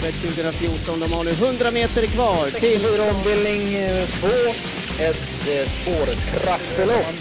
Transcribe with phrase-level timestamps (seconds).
[0.00, 1.00] travet 2014.
[1.00, 2.80] De har nu 100 meter kvar till...
[3.10, 3.62] ombildning
[4.20, 4.26] 2.
[5.08, 7.14] Ett eh, spårtrappelopp.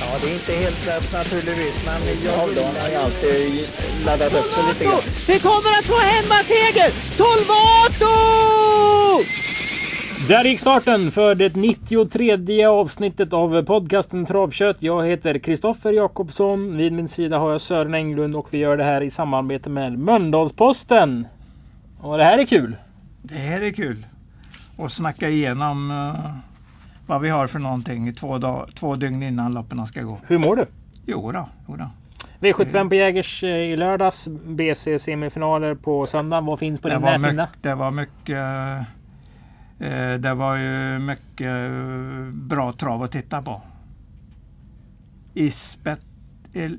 [0.00, 3.66] Ja, det är inte helt lätt naturligtvis, men jag då, har ju alltid
[4.06, 5.00] laddat upp sig lite grann.
[5.28, 6.90] Vi kommer att få hemmaseger!
[7.18, 8.14] Solvato!
[10.28, 14.76] Där gick starten för det 93 avsnittet av podcasten Travkött.
[14.80, 16.76] Jag heter Kristoffer Jakobsson.
[16.76, 19.98] Vid min sida har jag Sören Englund och vi gör det här i samarbete med
[19.98, 21.26] Mölndalsposten.
[22.04, 22.76] Och det här är kul.
[23.22, 24.06] Det här är kul.
[24.78, 26.36] att snacka igenom uh,
[27.06, 30.18] vad vi har för någonting två, dag, två dygn innan loppen ska gå.
[30.26, 30.66] Hur mår du?
[31.06, 31.90] Jo då, jo då.
[32.40, 34.28] V75 på Jägers eh, i lördags.
[34.28, 36.40] BC semifinaler på söndag.
[36.40, 37.48] Vad finns på det din näthinna?
[37.62, 38.38] Det var mycket
[39.78, 43.62] Eh, det var ju mycket eh, bra trav att titta på.
[45.34, 46.00] Isbet,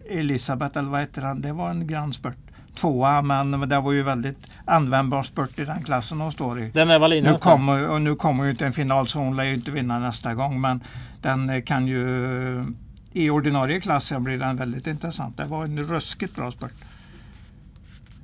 [0.10, 2.45] Elisabeth, eller vad heter han, det var en grann spurt.
[2.76, 6.70] Tvåa, men det var ju väldigt användbar spurt i den klassen hon står i.
[6.70, 9.44] Den är Wallin nu kommer, och nu kommer ju inte en final så hon lär
[9.44, 10.62] ju inte vinna nästa gång.
[10.62, 10.84] Men
[11.22, 12.76] den kan ju
[13.12, 15.38] i ordinarie klassen blir den väldigt intressant.
[15.38, 16.74] Det var en ruskigt bra spurt.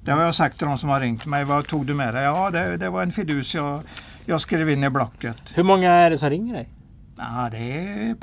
[0.03, 1.45] Det har jag sagt till de som har ringt mig.
[1.45, 2.23] Vad tog du med dig?
[2.23, 3.81] Ja, det, det var en fidus jag
[4.25, 5.37] jag skrev in i blocket.
[5.53, 6.69] Hur många är det som ringer dig?
[7.17, 8.15] Ja, det, är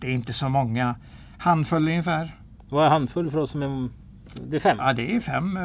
[0.00, 0.94] det är inte så många.
[1.38, 2.36] Handfull ungefär.
[2.68, 3.88] Vad är handfull för oss som är...
[4.48, 4.76] Det är fem?
[4.80, 5.58] Ja, det är fem.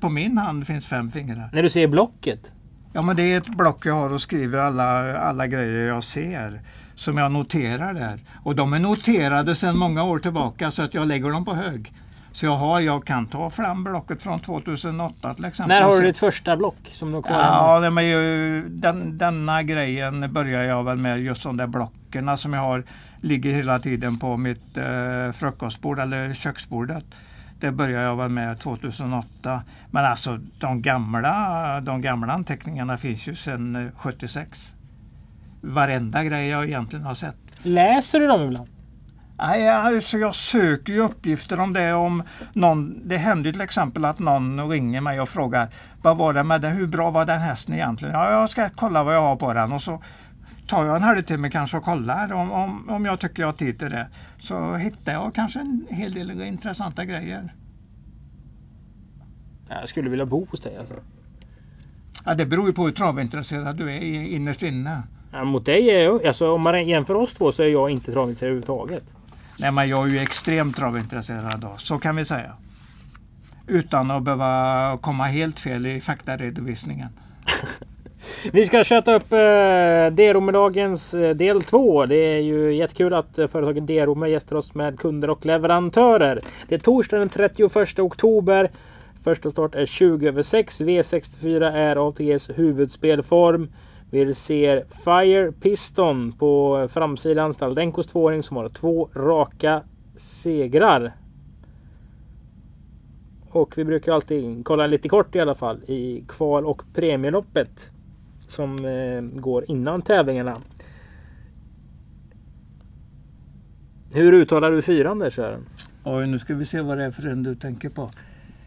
[0.00, 1.50] På min hand finns fem fingrar.
[1.52, 2.52] När du säger blocket?
[2.92, 6.60] Ja, men det är ett block jag har och skriver alla, alla grejer jag ser.
[6.94, 8.20] Som jag noterar där.
[8.44, 11.92] Och de är noterade sedan många år tillbaka så att jag lägger dem på hög.
[12.32, 15.76] Så jag, har, jag kan ta fram blocket från 2008 till exempel.
[15.76, 16.76] När har du ditt första block?
[16.92, 21.20] Som du har kvar ja, det är ju, den, denna grejen börjar jag väl med
[21.20, 22.84] just de där blocken som jag har
[23.20, 27.04] ligger hela tiden på mitt eh, frukostbord eller köksbordet.
[27.62, 29.62] Det började jag väl med 2008.
[29.90, 34.74] Men alltså de gamla, de gamla anteckningarna finns ju sedan 76.
[35.60, 37.36] Varenda grej jag egentligen har sett.
[37.62, 38.68] Läser du dem ibland?
[39.38, 41.92] Nej, alltså jag söker ju uppgifter om det.
[41.92, 42.22] Om
[42.52, 45.68] någon, det händer till exempel att någon ringer mig och frågar
[46.02, 46.68] vad var det med det?
[46.68, 48.14] Hur bra var den hästen egentligen?
[48.14, 50.02] Ja, jag ska kolla vad jag har på den och så
[50.66, 53.78] tar jag en halvtimme kanske och kollar om, om, om jag tycker jag har tid
[53.78, 54.08] till det.
[54.38, 57.54] Så hittar jag kanske en hel del intressanta grejer.
[59.80, 60.94] Jag skulle vilja bo hos dig alltså.
[62.24, 65.02] Ja, det beror ju på hur travintresserad du är innerst inne.
[65.32, 68.12] Ja, mot dig är jag, alltså om man jämför oss två så är jag inte
[68.12, 69.04] travintresserad överhuvudtaget.
[69.58, 72.52] Nej, men jag är ju extremt travintresserad då, så kan vi säga.
[73.66, 77.08] Utan att behöva komma helt fel i faktaredovisningen.
[78.52, 82.06] Vi ska köta upp eh, D-Romedagens eh, del 2.
[82.06, 86.40] Det är ju jättekul att eh, företaget D-Rome gästar oss med kunder och leverantörer.
[86.68, 88.70] Det är torsdag den 31 oktober.
[89.24, 90.80] Första start är 20 över 6.
[90.80, 93.72] V64 är ATGs huvudspelform.
[94.10, 97.54] Vi ser Fire Piston på framsidan.
[97.54, 99.82] Staldenkos tvååring som har två raka
[100.16, 101.12] segrar.
[103.50, 107.90] Och vi brukar alltid kolla lite kort i alla fall i kval och premieloppet.
[108.48, 110.56] Som eh, går innan tävlingarna.
[114.12, 115.66] Hur uttalar du fyran där Sören?
[116.04, 118.10] Oj, nu ska vi se vad det är för en du tänker på.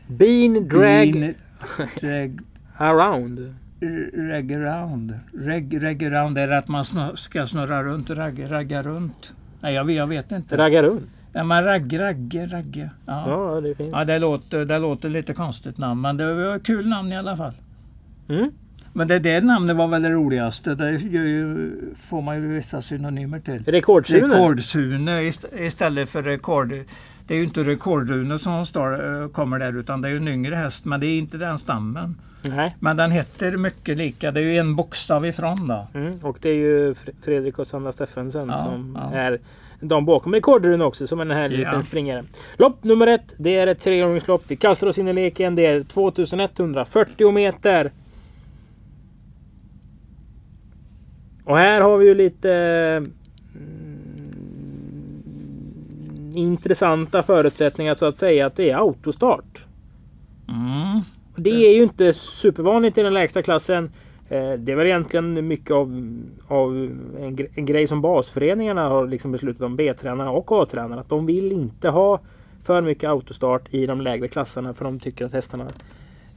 [0.08, 1.34] Bean drag, Bean,
[2.02, 2.40] drag
[2.78, 3.56] around
[4.16, 5.14] reg around.
[5.34, 9.34] Reg, reg around är att man snur, ska snurra runt, ragga, ragga runt.
[9.62, 10.58] Nej, jag, jag vet inte.
[10.58, 11.10] Ragga runt?
[11.34, 12.90] Ja, men ragg, ragge, ragge.
[13.06, 13.24] Ja.
[13.30, 13.92] ja, det finns.
[13.92, 17.18] Ja, det låter, det låter lite konstigt namn, men det var ett kul namn i
[17.18, 17.54] alla fall.
[18.30, 18.52] Mm.
[18.94, 20.76] Men det, det namnet var väl det roligaste.
[20.76, 23.64] Det ju, får man ju vissa synonymer till.
[23.66, 24.36] Rekordsune?
[24.36, 26.74] Rekordsune istället för rekord.
[27.28, 30.56] Det är ju inte rekordrune som står, eh, kommer där utan det är en yngre
[30.56, 32.16] häst men det är inte den stammen.
[32.41, 32.75] Nej.
[32.80, 34.31] Men den heter mycket lika.
[34.31, 35.88] Det är ju en bokstav ifrån då.
[35.94, 39.18] Mm, och det är ju Fredrik och Sanna Steffensen ja, som ja.
[39.18, 39.40] är
[39.80, 41.58] de bakom rekordrun också som en här ja.
[41.58, 42.24] liten springare.
[42.58, 43.34] Lopp nummer ett.
[43.38, 44.44] Det är ett tregångslopp.
[44.47, 45.56] Vi kastar oss in i leken.
[45.56, 47.92] Det är 2140 meter.
[51.45, 53.13] Och här har vi ju lite mm,
[56.38, 59.66] intressanta förutsättningar så att säga att det är autostart.
[60.48, 61.02] Mm.
[61.36, 63.92] Det är ju inte supervanligt i den lägsta klassen.
[64.30, 66.18] Eh, det är väl egentligen mycket av,
[66.48, 66.76] av
[67.20, 71.02] en, en grej som basföreningarna har liksom beslutat om, B-tränarna och A-tränarna.
[71.02, 72.20] Att de vill inte ha
[72.64, 75.68] för mycket autostart i de lägre klasserna för de tycker att hästarna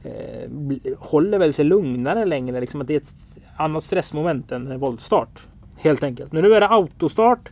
[0.03, 0.49] eh,
[0.97, 2.59] håller väl sig lugnare längre.
[2.59, 3.15] Liksom att det är ett
[3.57, 5.47] annat stressmoment än voltstart.
[5.77, 6.31] Helt enkelt.
[6.31, 7.49] Men nu är det autostart.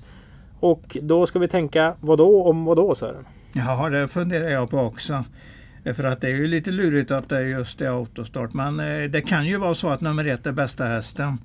[0.60, 3.26] Och då ska vi tänka vad då om vad då Sören?
[3.54, 5.24] Ja, det funderar jag på också.
[5.96, 8.54] För att det är ju lite lurigt att det är just det autostart.
[8.54, 11.38] Men eh, det kan ju vara så att nummer ett är bästa hästen.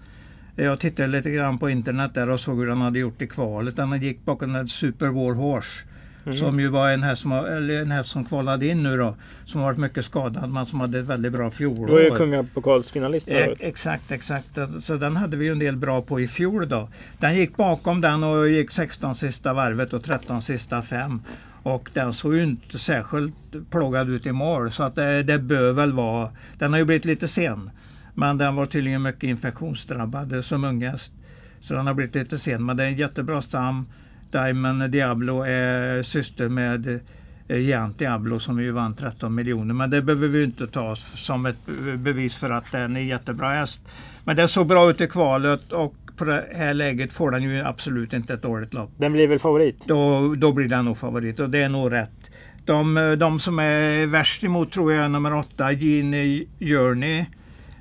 [0.56, 3.78] Jag tittade lite grann på internet där och såg hur han hade gjort i kvalet.
[3.78, 5.86] Han gick bakom en Super War Horse.
[6.24, 6.38] Mm.
[6.38, 9.16] Som ju var en häst, som, eller en häst som kvalade in nu då.
[9.44, 11.86] Som varit mycket skadad men som hade ett väldigt bra fjolår.
[11.86, 14.58] Du var ju kungapokalsfinalist e Exakt, exakt.
[14.82, 16.88] Så den hade vi ju en del bra på i fjol då.
[17.18, 21.22] Den gick bakom den och gick 16 sista varvet och 13 sista fem.
[21.62, 25.72] Och den såg ju inte särskilt plågad ut i mål så att det, det bör
[25.72, 26.30] väl vara.
[26.58, 27.70] Den har ju blivit lite sen.
[28.14, 31.12] Men den var tydligen mycket infektionsdrabbad som ungast.
[31.60, 32.66] Så den har blivit lite sen.
[32.66, 33.86] Men det är en jättebra stam.
[34.32, 37.00] Diamond Diablo är syster med
[37.48, 39.74] Giant Diablo som ju vann 13 miljoner.
[39.74, 41.56] Men det behöver vi inte ta som ett
[41.96, 43.80] bevis för att den är jättebra häst.
[44.24, 47.60] Men det såg bra ut i kvalet och på det här läget får den ju
[47.60, 48.90] absolut inte ett dåligt lopp.
[48.96, 49.82] Den blir väl favorit?
[49.86, 52.30] Då, då blir den nog favorit och det är nog rätt.
[52.64, 57.24] De, de som är värst emot tror jag är nummer åtta, Genie Journey.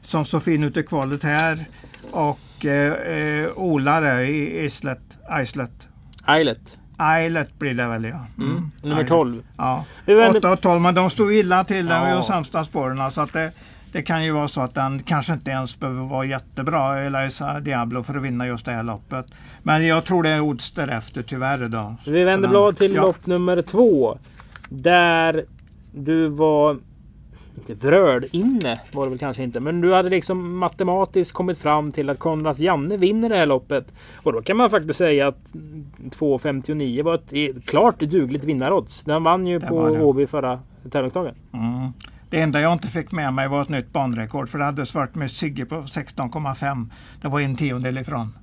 [0.02, 1.60] Som såg fin ut i kvalet här.
[2.12, 5.18] Och eh, eh Olare i Islet.
[5.42, 5.91] Islet.
[6.30, 6.80] Islet.
[7.26, 8.26] Islet blir det väl ja.
[8.38, 8.52] Mm.
[8.52, 8.72] Mm.
[8.84, 9.44] Nummer 12.
[9.58, 9.86] Ja.
[10.38, 12.04] 8 och 12 men de stod illa till ja.
[12.04, 13.12] vid de sämsta spåren.
[13.12, 13.52] Så att det,
[13.92, 18.04] det kan ju vara så att den kanske inte ens behöver vara jättebra, Eliza Diablo,
[18.04, 19.26] för att vinna just det här loppet.
[19.64, 21.96] Men jag tror det är odds därefter tyvärr idag.
[22.06, 23.02] Vi vänder blad till ja.
[23.02, 24.18] lopp nummer två.
[24.70, 25.46] Där
[25.92, 26.78] du var
[27.58, 29.60] inte vröd inne var det väl kanske inte.
[29.60, 33.94] Men du hade liksom matematiskt kommit fram till att Konrads Janne vinner det här loppet.
[34.16, 39.04] Och då kan man faktiskt säga att 2,59 var ett klart dugligt vinnarodds.
[39.04, 40.60] Den vann ju det på Åby förra
[40.92, 41.36] tävlingsdagen.
[41.54, 41.94] Mm.
[42.30, 45.16] Det enda jag inte fick med mig var ett nytt banrekord för det hade svart
[45.16, 46.90] med Sigge på 16,5.
[47.22, 48.38] Det var en tiondel ifrån.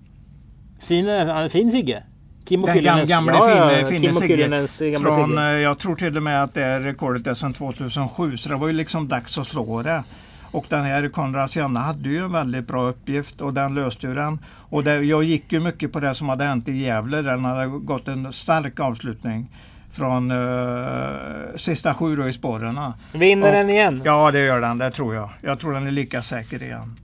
[0.79, 1.07] Sin,
[1.51, 2.03] fin Sigge?
[2.49, 5.01] Kimmo Den Kyllönens, gamle ja, finne, finne Sigge.
[5.01, 5.51] Från, Sigge.
[5.51, 8.67] Eh, jag tror till och med att det rekordet är sedan 2007 så det var
[8.67, 10.05] ju liksom dags att slå det.
[10.51, 14.15] Och den här Konrads Janne hade ju en väldigt bra uppgift och den löste ju
[14.15, 14.39] den.
[14.47, 17.23] Och det, jag gick ju mycket på det som hade hänt i Gävle.
[17.23, 19.51] Den hade gått en stark avslutning
[19.91, 22.93] från uh, sista sju då i spåren.
[23.13, 24.03] Vinner och, den igen?
[24.05, 24.79] Ja, det gör den.
[24.79, 25.31] Det tror jag.
[25.43, 26.97] Jag tror den är lika säker igen.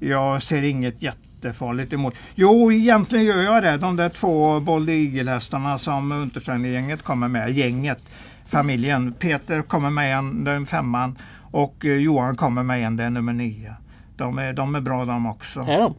[0.00, 1.02] Jag ser inget
[1.38, 2.14] jättefarligt emot.
[2.34, 3.76] Jo, egentligen gör jag det.
[3.76, 7.50] De där två Bold Eagle-hästarna som Untersteiner-gänget kommer med.
[7.50, 7.98] Gänget,
[8.46, 9.12] familjen.
[9.12, 11.18] Peter kommer med en, den femman.
[11.50, 13.74] Och uh, Johan kommer med en, det är nummer nio.
[14.16, 15.60] De är, de är bra de också.
[15.60, 15.94] Är de?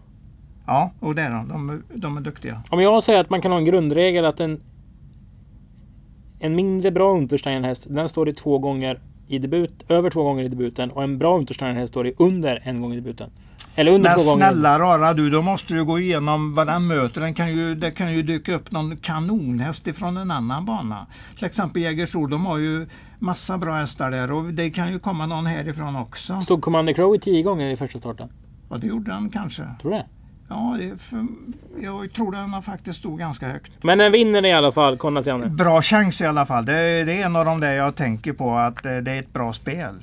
[0.65, 1.47] Ja, och det är de.
[1.47, 2.61] De, de är duktiga.
[2.69, 4.61] Om jag säger att man kan ha en grundregel att en
[6.41, 10.47] en mindre bra Untersteiner-häst, den står i två gånger i debut, över två gånger i
[10.47, 13.29] debuten och en bra Untersteiner-häst står i under en gång i debuten.
[13.79, 17.21] Eller under Men snälla rara du, då måste du gå igenom vad den möter.
[17.21, 21.07] Den kan ju, det kan ju dyka upp någon kanonhäst ifrån en annan bana.
[21.35, 22.87] Till exempel Jägersro, de har ju
[23.19, 26.41] massa bra hästar där och det kan ju komma någon härifrån också.
[26.41, 28.29] Stod Commander Crow i tio gånger i första starten?
[28.69, 29.63] Ja, det gjorde han kanske.
[29.81, 30.05] Tror du det?
[30.49, 31.25] Ja, för,
[31.81, 33.71] jag tror den har faktiskt stod ganska högt.
[33.81, 36.65] Men den vinner i alla fall, Konrad Bra chans i alla fall.
[36.65, 39.33] Det, det, är en av de där jag tänker på att det, det är ett
[39.33, 39.95] bra spel.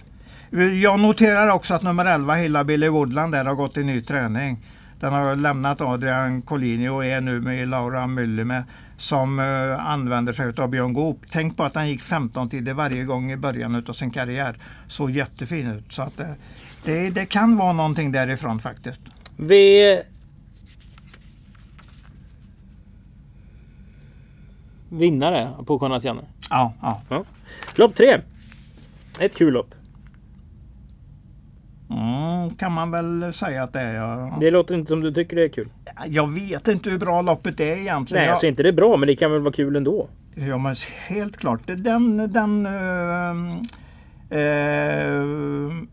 [0.82, 4.58] Jag noterar också att nummer 11, Hilla Billy Woodland, där har gått i ny träning.
[5.00, 8.64] Den har lämnat Adrian Collini och är nu med Laura Müller
[8.96, 11.19] som uh, använder sig av Björn Goop.
[11.31, 14.56] Tänk på att han gick 15 tider varje gång i början av sin karriär.
[14.88, 15.93] Så jättefin ut.
[15.93, 16.26] Så att, uh,
[16.84, 19.00] det, det kan vara någonting därifrån faktiskt.
[19.37, 20.02] Vi
[24.88, 26.02] vinnare på Konrad
[26.50, 27.02] Ja, ja.
[27.09, 27.25] ja.
[27.75, 28.21] Lopp tre.
[29.18, 29.75] Ett kul lopp.
[31.90, 33.95] Mm, kan man väl säga att det är.
[33.95, 34.37] Ja.
[34.40, 35.69] Det låter inte som du tycker det är kul.
[36.07, 38.23] Jag vet inte hur bra loppet är egentligen.
[38.23, 40.09] Nej, alltså inte det är bra, men det kan väl vara kul ändå.
[40.35, 40.75] Ja, men
[41.07, 41.61] helt klart.
[41.66, 43.57] Den, den uh,
[44.38, 45.87] uh,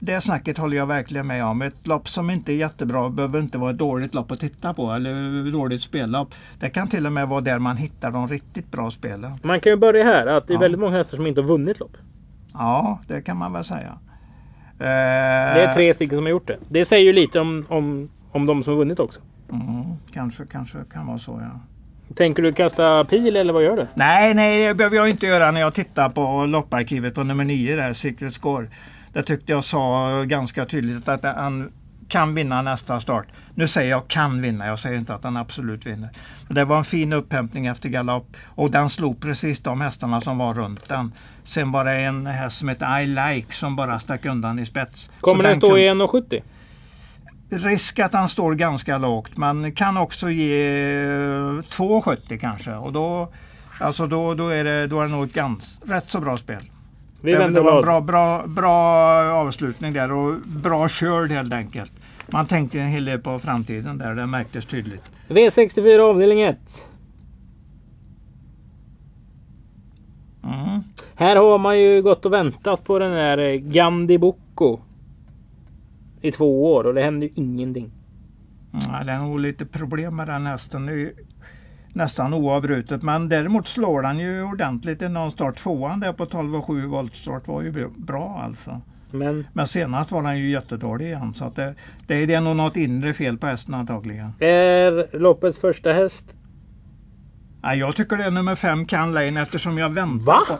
[0.00, 1.62] det snacket håller jag verkligen med om.
[1.62, 4.92] Ett lopp som inte är jättebra behöver inte vara ett dåligt lopp att titta på
[4.92, 6.34] eller dåligt spellopp.
[6.58, 9.32] Det kan till och med vara där man hittar de riktigt bra spelen.
[9.42, 10.60] Man kan ju börja här att det är ja.
[10.60, 11.96] väldigt många hästar som inte har vunnit lopp.
[12.52, 13.98] Ja, det kan man väl säga.
[14.78, 14.86] Det
[15.64, 16.56] är tre stycken som har gjort det.
[16.68, 19.20] Det säger ju lite om, om, om de som har vunnit också.
[19.52, 21.60] Mm, kanske, kanske kan vara så ja.
[22.14, 23.86] Tänker du kasta pil eller vad gör du?
[23.94, 27.76] Nej, nej det behöver jag inte göra när jag tittar på lopparkivet på nummer 9
[27.76, 28.66] där, Secret Score.
[29.12, 31.72] Det tyckte jag sa ganska tydligt att han
[32.08, 33.26] kan vinna nästa start.
[33.54, 36.08] Nu säger jag kan vinna, jag säger inte att han absolut vinner.
[36.48, 40.54] Det var en fin upphämtning efter galopp och den slog precis de hästarna som var
[40.54, 41.12] runt den.
[41.44, 45.10] Sen var det en häst som heter I Like som bara stack undan i spets.
[45.20, 46.42] Kommer den, den stå i 1,70?
[47.50, 50.58] Risk att han står ganska lågt men kan också ge
[51.08, 53.32] 2,70 kanske och då,
[53.80, 56.62] alltså då, då, är det, då är det nog ett ganska, rätt så bra spel.
[57.20, 57.84] Vi det, det var blad.
[57.84, 58.74] bra, bra, bra
[59.32, 61.92] avslutning där och bra körd helt enkelt.
[62.32, 65.10] Man tänkte en hel del på framtiden där, det märktes tydligt.
[65.28, 66.58] V64 avdelning 1.
[70.44, 70.82] Mm.
[71.16, 74.78] Här har man ju gått och väntat på den här eh, Gandhi Boko.
[76.20, 77.90] I två år och det händer ju ingenting.
[78.72, 80.86] Ja, det är nog lite problem med den hästen.
[80.86, 81.14] Ju
[81.92, 83.02] nästan oavbrutet.
[83.02, 85.56] Men däremot slår den ju ordentligt i någon start.
[85.56, 88.80] Tvåan där på 12,7 voltstart var ju bra alltså.
[89.10, 91.34] Men Men senast var den ju jättedålig igen.
[91.34, 91.74] Så det,
[92.06, 94.32] det, det är nog något inre fel på hästen antagligen.
[94.38, 96.24] är loppets första häst.
[97.62, 100.38] Ja, jag tycker det är nummer fem Can Lane eftersom jag väntar Va?
[100.48, 100.54] på...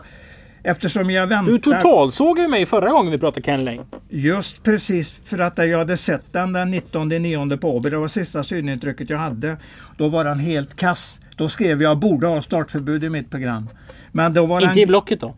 [0.63, 1.51] Eftersom jag väntar...
[1.51, 3.85] Du totalsågade ju mig förra gången vi pratade Ken Lane.
[4.09, 7.89] Just precis för att jag hade sett den den 19 nionde på Åby.
[7.89, 9.57] Det var sista synintrycket jag hade.
[9.97, 11.21] Då var den helt kass.
[11.35, 13.69] Då skrev jag borde ha startförbud i mitt program.
[14.11, 14.83] Men då var Inte den...
[14.83, 15.35] i blocket då.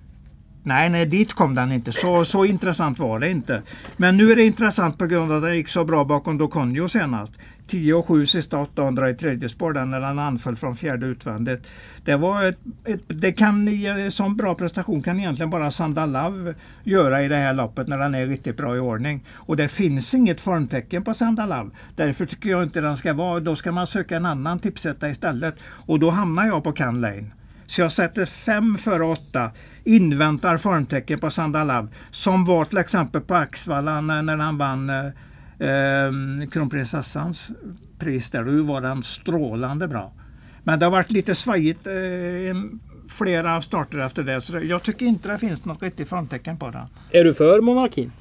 [0.64, 1.92] Nej, nej, dit kom den inte.
[1.92, 3.62] Så, så intressant var det inte.
[3.98, 6.88] Men nu är det intressant på grund av att det gick så bra bakom Doconio
[6.88, 7.32] senast.
[7.72, 11.68] 10 och 7 sista 800 i tredje spår där när den anföll från fjärde utvändigt.
[12.04, 16.54] Det var ett, ett, det kan ni, bra prestation kan egentligen bara Sandalav
[16.84, 19.26] göra i det här loppet när den är riktigt bra i ordning.
[19.34, 21.72] Och det finns inget formtecken på Sandalav.
[21.96, 23.40] Därför tycker jag inte den ska vara.
[23.40, 25.60] Då ska man söka en annan tipsetta istället.
[25.64, 27.32] Och då hamnar jag på Can Lane.
[27.72, 29.52] Så jag sätter fem före åtta.
[29.84, 31.88] Inväntar formtecken på Sandalav.
[32.12, 35.06] Som var till exempel på Axvalla när, han vann eh,
[35.70, 36.12] eh,
[36.52, 37.50] kronprinsessans
[38.00, 38.44] pris där.
[38.44, 40.14] Då var den strålande bra.
[40.64, 41.94] Men det har varit lite svajigt eh,
[43.10, 44.42] flera starter efter det.
[44.42, 46.86] Så jag tycker inte det finns något riktigt formtecken på den.
[47.12, 48.12] Är du för monarkin?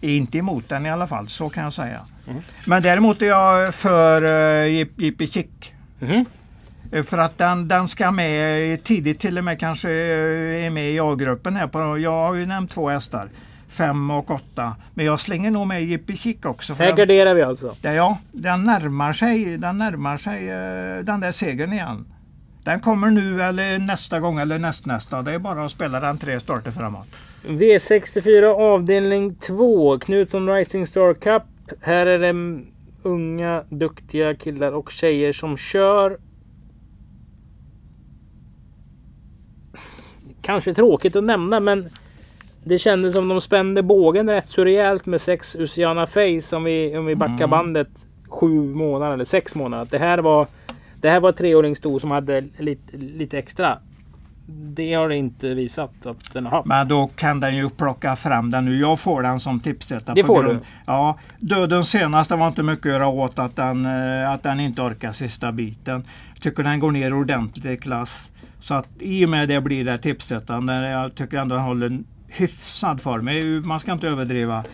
[0.00, 2.00] Inte emot den i alla fall, så kan jag säga.
[2.66, 5.74] Men däremot är jag för uh, Jippi Chick.
[5.98, 6.24] Mhm.
[6.92, 10.92] Eh, För att den, den ska med tidigt till och med kanske eh, är med
[10.92, 11.66] i A-gruppen här.
[11.66, 13.28] På, jag har ju nämnt två hästar.
[13.68, 14.76] Fem och åtta.
[14.94, 16.74] Men jag slänger nog med Jippi Chick också.
[16.74, 17.76] Här garderar vi alltså.
[17.80, 22.06] det, ja, den närmar sig, den, närmar sig eh, den där segern igen.
[22.64, 25.22] Den kommer nu eller nästa gång eller nästnästa.
[25.22, 27.06] Det är bara att spela den tre starter framåt.
[27.46, 29.98] V64 avdelning 2.
[29.98, 31.42] Knutsson Rising Star Cup.
[31.80, 32.62] Här är det
[33.02, 36.18] unga duktiga killar och tjejer som kör.
[40.48, 41.88] Kanske tråkigt att nämna men
[42.64, 46.96] det kändes som de spände bågen rätt så rejält med sex Usiana Face om vi,
[46.96, 47.88] om vi backar bandet
[48.28, 49.86] sju månader eller sex månader.
[49.90, 50.46] Det här var
[51.00, 53.78] det här var treåringssto som hade lite, lite extra.
[54.50, 56.66] Det har det inte visat att den har haft.
[56.66, 58.78] Men då kan den ju plocka fram den nu.
[58.80, 60.14] Jag får den som tipsetta.
[60.14, 60.66] Det får grund- du.
[60.86, 64.60] Ja, döden senast det var inte mycket att göra åt att den, eh, att den
[64.60, 66.04] inte orkar sista biten.
[66.34, 68.30] Jag tycker den går ner ordentligt i klass.
[68.60, 70.68] Så att i och med det blir det tipsettan.
[70.68, 73.66] Jag tycker ändå den håller en hyfsad form.
[73.68, 74.64] Man ska inte överdriva.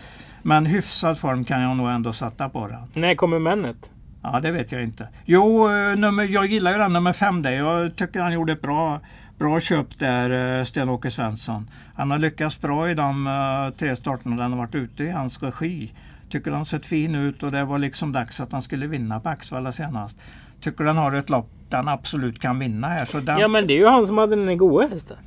[0.41, 3.01] Men hyfsad form kan jag nog ändå sätta på den.
[3.01, 3.91] När kommer männet?
[4.23, 5.07] Ja, det vet jag inte.
[5.25, 7.51] Jo, eh, nummer, jag gillar ju den nummer fem där.
[7.51, 8.99] Jag tycker han gjorde ett bra,
[9.39, 11.69] bra köp där, eh, Sten-Åke Svensson.
[11.95, 15.43] Han har lyckats bra i de eh, tre starterna den har varit ute i hans
[15.43, 15.93] regi.
[16.29, 19.29] Tycker han sett fin ut och det var liksom dags att han skulle vinna på
[19.29, 20.17] Axvalla senast.
[20.61, 23.05] Tycker den har ett lopp den absolut kan vinna här.
[23.05, 25.17] Så den, Ja men det är ju han som hade den goa hästen.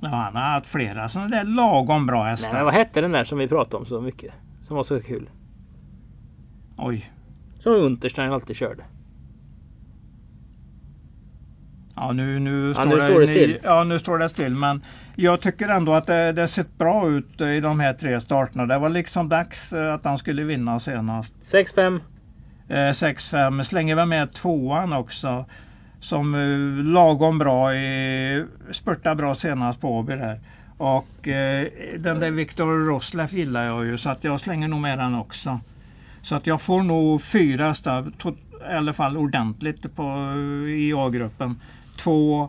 [0.00, 2.52] ja, han har haft flera sådana där lagom bra Nej, hästar.
[2.52, 4.32] men vad hette den där som vi pratade om så mycket?
[4.62, 5.30] Som var så kul.
[6.76, 7.04] Oj.
[7.60, 8.84] Som Unterstein alltid körde.
[12.00, 13.58] Ja, nu, nu, Ja, står, nu det, står det ni- still.
[13.62, 14.54] Ja, nu står det still.
[14.54, 14.82] Men
[15.16, 18.66] jag tycker ändå att det, det sett bra ut i de här tre starterna.
[18.66, 21.34] Det var liksom dags eh, att han skulle vinna senast.
[21.42, 22.00] 6-5.
[22.68, 23.62] Eh, 6-5.
[23.62, 25.44] Slänger väl med tvåan också.
[26.00, 30.40] Som eh, lagom bra i, spurtar bra senast på Åby där.
[30.76, 31.66] Och eh,
[31.98, 35.60] den där Viktor Rosleff gillar jag ju så att jag slänger nog med den också.
[36.22, 38.36] Så att jag får nog fyra to-
[38.70, 40.02] i alla fall ordentligt på,
[40.68, 41.60] i A-gruppen.
[41.98, 42.48] Två,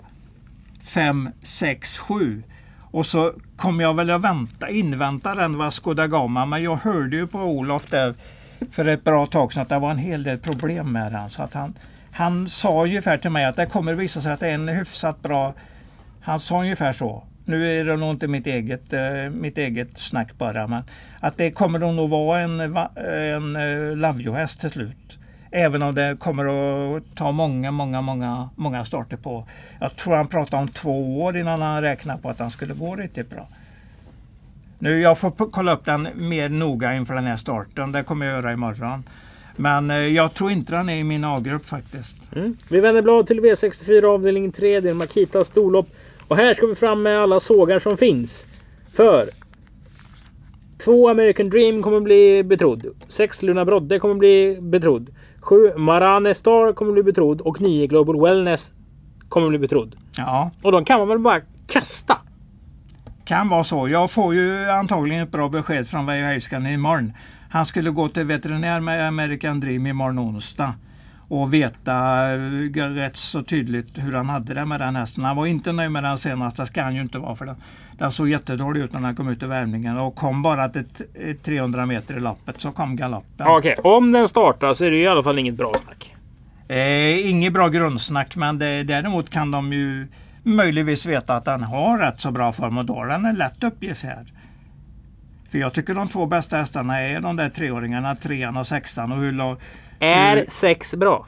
[0.82, 2.44] fem, sex, sju.
[2.91, 6.46] Och så kommer jag väl att vänta, invänta den Vasco da Gama.
[6.46, 8.13] Men jag hörde ju på Olof där
[8.72, 11.29] för ett bra tag sedan att det var en hel del problem med den.
[11.29, 11.74] Så att han,
[12.12, 14.68] han sa ungefär till mig att det kommer att visa sig att det är en
[14.68, 15.53] hyfsat bra...
[16.22, 17.24] Han sa ungefär så.
[17.46, 20.68] Nu är det nog inte mitt eget, eh, mitt eget snack bara.
[20.68, 20.84] Men
[21.20, 25.09] att det kommer nog vara en, en eh, Lavio-häst till slut.
[25.51, 29.48] Även om det kommer att ta många, många, många, många starter på.
[29.79, 32.96] Jag tror han pratade om två år innan han räknade på att han skulle gå
[32.96, 33.48] riktigt bra.
[34.79, 37.91] Nu, jag får kolla upp den mer noga inför den här starten.
[37.91, 39.03] Det kommer jag göra imorgon.
[39.56, 42.15] Men eh, jag tror inte den är i min A-grupp faktiskt.
[42.36, 42.56] Mm.
[42.70, 44.79] Vi vänder blad till V64 avdelning 3.
[44.79, 45.88] Det är Makita storlopp.
[46.27, 48.46] Och här ska vi fram med alla sågar som finns.
[48.94, 49.29] För
[50.84, 52.86] Två American Dream kommer bli betrodd.
[53.08, 55.10] Sex Luna Brodde kommer bli betrodd.
[55.41, 57.41] Sju Marane Star kommer bli betrodd.
[57.41, 58.72] Och nio Global Wellness
[59.29, 59.96] kommer bli betrodd.
[60.17, 62.17] Ja, Och de kan man väl bara kasta?
[63.25, 63.89] kan vara så.
[63.89, 67.13] Jag får ju antagligen ett bra besked från Veijo Heiskanen imorgon.
[67.50, 70.74] Han skulle gå till veterinär med American Dream imorgon onsdag
[71.29, 72.39] och veta eh,
[72.89, 75.24] rätt så tydligt hur han hade det med den hästen.
[75.24, 77.55] Han var inte nöjd med den senaste, ska han ju inte vara för den,
[77.98, 81.01] den såg jättedålig ut när den kom ut i värmningen och kom bara till ett-
[81.15, 83.48] ett 300 meter i loppet så kom galoppen.
[83.48, 86.15] Okej, om den startar så är det i alla fall inget bra snack.
[86.67, 90.07] Eh, inget bra grundsnack men det, däremot kan de ju
[90.43, 93.63] möjligtvis veta att den har rätt så bra form och då är den en lätt
[93.63, 94.25] uppgift här.
[95.51, 99.12] För jag tycker de två bästa hästarna är de där treåringarna, trean och sexan.
[99.12, 99.31] Och hur,
[100.00, 101.27] Är hur, sex bra?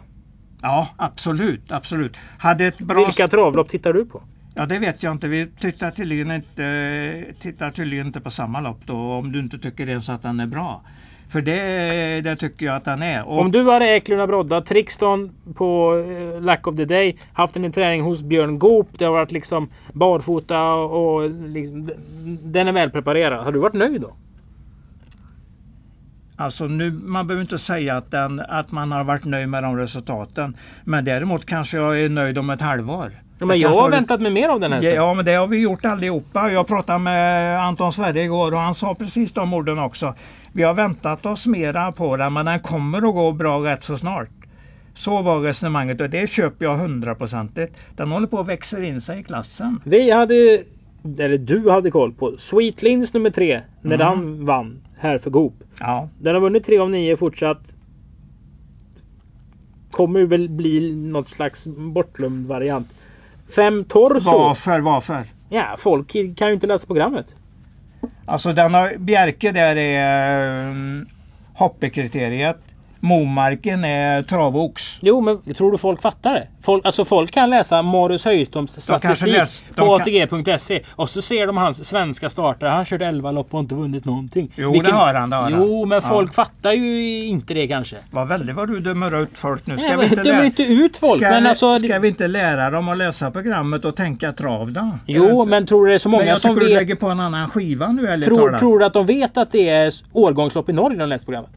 [0.62, 2.18] ja, absolut, absolut.
[2.38, 3.06] Hade ett bra...
[3.06, 4.22] Vilka travlopp tittar du på?
[4.56, 5.28] Ja, det vet jag inte.
[5.28, 9.90] Vi tittar tydligen inte, tittar tydligen inte på samma lopp då, om du inte tycker
[9.90, 10.82] ens att den är bra.
[11.30, 13.28] För det, det tycker jag att den är.
[13.28, 17.56] Och, Om du hade ägt Luna Brodda, Trixton på eh, Lack of the Day, haft
[17.56, 21.90] en träning hos Björn Goop, det har varit liksom barfota och, och liksom,
[22.42, 23.40] den är välpreparerad.
[23.40, 24.14] Hade du varit nöjd då?
[26.42, 29.78] Alltså nu, man behöver inte säga att, den, att man har varit nöjd med de
[29.78, 30.58] resultaten.
[30.84, 33.12] Men däremot kanske jag är nöjd om ett halvår.
[33.40, 34.96] Ja, men jag har väntat mig mer av den hästen.
[34.96, 36.52] Ja, men det har vi gjort allihopa.
[36.52, 40.14] Jag pratade med Anton Sverre igår och han sa precis de orden också.
[40.54, 43.98] Vi har väntat oss mera på den men den kommer att gå bra rätt så
[43.98, 44.30] snart.
[44.96, 47.76] Så var resonemanget och det köper jag hundraprocentigt.
[47.96, 49.80] Den håller på att växa in sig i klassen.
[49.84, 50.64] Vi hade,
[51.20, 54.08] eller du hade koll på Sweet Lins nummer tre när Mm.
[54.08, 55.54] den vann här för Goop.
[55.80, 57.76] Ja, Den har vunnit tre av nio fortsatt.
[59.92, 62.88] Kommer väl bli något slags bortglömd variant.
[63.56, 64.32] Fem Torso.
[64.32, 65.22] varför, varför?
[65.50, 67.36] Ja, folk kan ju inte läsa programmet.
[68.26, 71.06] Alltså den har, Bjerke där är um,
[71.54, 72.58] hoppekriteriet.
[73.04, 74.98] Momarken är travox.
[75.02, 76.48] Jo, men tror du folk fattar det?
[76.62, 81.58] Folk, alltså folk kan läsa Marius kanske statistik läs- på ATG.se och så ser de
[81.58, 82.70] hans svenska startare.
[82.70, 84.52] Han har kört 11 lopp och inte vunnit någonting.
[84.56, 85.52] Jo, det har han, det har han.
[85.52, 86.10] Jo, men Ja.
[86.10, 87.96] folk fattar ju inte det kanske.
[88.12, 89.78] Vad väldigt vad du dömer ut folk nu.
[89.78, 91.80] Ska Nej, vi inte, dömer inte ut folk, ska, men alltså...
[91.80, 94.90] ska vi inte lära dem att läsa programmet och tänka trav då?
[95.06, 96.82] Jo, men tror du det är så men många jag som tycker du vet...
[96.82, 99.70] lägger på en annan skiva nu ärligt Tror, tror du att de vet att det
[99.70, 101.52] är årgångslopp i Norge de läser programmet?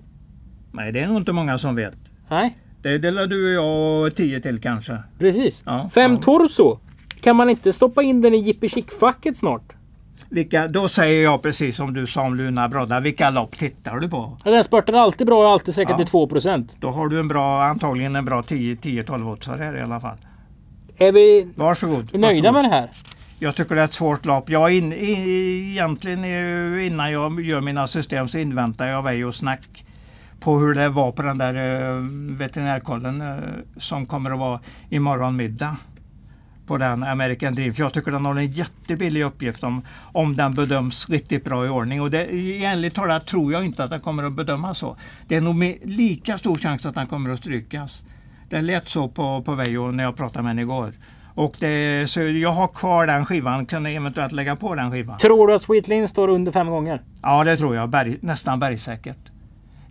[0.75, 1.95] Nej, det är nog inte många som vet.
[2.31, 4.99] Nej, Det delar du och jag och tio till kanske.
[5.19, 5.63] precis.
[5.67, 6.21] Ja, Fem ja.
[6.23, 6.79] Torso.
[7.21, 9.73] Kan man inte stoppa in den i Jippi Chick-facket snart?
[10.29, 13.01] Vilka, då säger jag precis som du sa om Luna Brodda.
[13.01, 14.37] Vilka lopp tittar du på?
[14.45, 17.63] Ja, Den spurtar alltid bra och alltid säkert till 2% Då har du en bra,
[17.65, 20.17] antagligen en bra 10-12 oddsare här i alla fall.
[20.99, 22.19] Är vi Varsågod.
[22.19, 22.53] nöjda varsågod.
[22.53, 22.91] med det här?
[23.39, 24.51] Jag tycker det är ett svårt lopp.
[24.51, 26.25] Jag in, i, egentligen
[26.81, 29.84] innan jag gör mina system så inväntar jag Veijo snack
[30.45, 32.01] på hur det var på den där eh,
[32.37, 33.37] veterinärkollen eh,
[33.77, 35.77] som kommer att vara imorgon middag.
[36.67, 37.75] På den American Dream.
[37.75, 41.69] För jag tycker den har en jättebillig uppgift om, om den bedöms riktigt bra i
[41.69, 42.03] ordning.
[42.03, 42.25] Och det,
[42.65, 44.97] enligt talat tror jag inte att den kommer att bedömas så.
[45.29, 48.05] Det är nog med lika stor chans att den kommer att strykas.
[48.49, 50.93] Det lät så på, på Veijo när jag pratade med henne igår.
[51.35, 55.19] Och det, så jag har kvar den skivan, kan eventuellt lägga på den skivan.
[55.19, 57.03] Tror du att Sweetlin står under fem gånger?
[57.23, 59.34] Ja det tror jag, berg, nästan bergsäkert.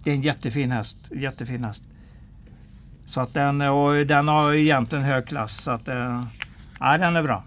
[0.03, 0.97] Det är en jättefin häst.
[1.11, 1.81] Jättefin häst.
[3.07, 5.61] Så att den, och den har egentligen hög klass.
[5.63, 6.23] Så att, eh,
[6.79, 7.43] ja, den är bra.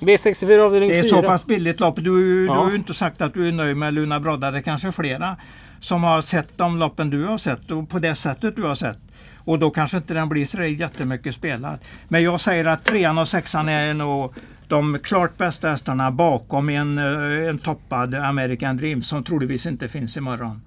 [0.00, 1.08] V64 avdelning Det är 4.
[1.10, 1.96] så pass billigt lopp.
[1.96, 2.52] Du, Ja.
[2.54, 4.50] du har ju inte sagt att du är nöjd med Luna Brodda.
[4.50, 5.36] Det är kanske flera
[5.80, 8.98] som har sett de loppen du har sett och på det sättet du har sett.
[9.36, 11.78] Och då kanske inte den blir så jättemycket spelad.
[12.08, 14.34] Men jag säger att trean och sexan är nog
[14.68, 20.16] de klart bästa hästarna bakom en, eh, en toppad American Dream som troligtvis inte finns
[20.16, 20.60] imorgon.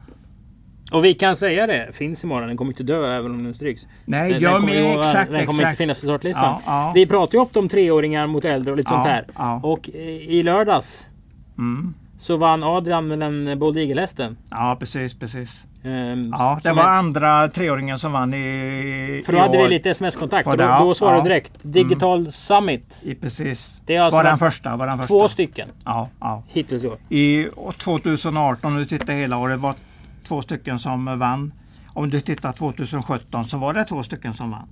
[0.91, 1.89] Och vi kan säga det.
[1.93, 2.47] Finns imorgon.
[2.47, 3.81] Den kommer inte dö även om den stryks.
[4.05, 5.77] Nej, den, jag med, vara- exakt, den kommer inte exakt.
[5.77, 6.43] finnas i startlistan.
[6.45, 6.91] Ja, ja.
[6.95, 9.65] Vi pratar ju ofta om treåringar mot äldre och lite Ja, sånt där.
[9.69, 11.07] Och eh, i lördags
[11.57, 11.93] Mm.
[12.19, 14.37] så vann Adrian med den Bold Eagle-hästen.
[14.51, 15.63] Ja, precis, precis.
[15.83, 19.63] Ehm, Ja, det var är- andra treåringen som vann i För då i hade år.
[19.63, 21.23] vi lite sms-kontakt då, då svarade ja.
[21.23, 21.53] direkt.
[21.61, 23.01] Digital Summit.
[23.05, 23.81] I, precis.
[23.85, 24.75] Det är alltså var den första.
[24.75, 25.07] Var den första.
[25.07, 26.43] Två stycken Ja, ja.
[26.47, 26.97] hittills i år.
[27.09, 29.75] I 2018, om du tittar hela året, var
[30.23, 31.53] två stycken som vann.
[31.93, 34.67] Om du tittar 2017 så var det två stycken som vann.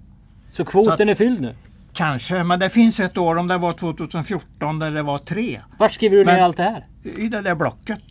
[0.51, 1.55] Så kvoten Så är fylld nu.
[1.93, 5.61] Kanske, men det finns ett år, om det var 2014, där det var tre.
[5.79, 6.85] Vart skriver du ner Men- allt det här?
[7.03, 8.01] I det där blocket.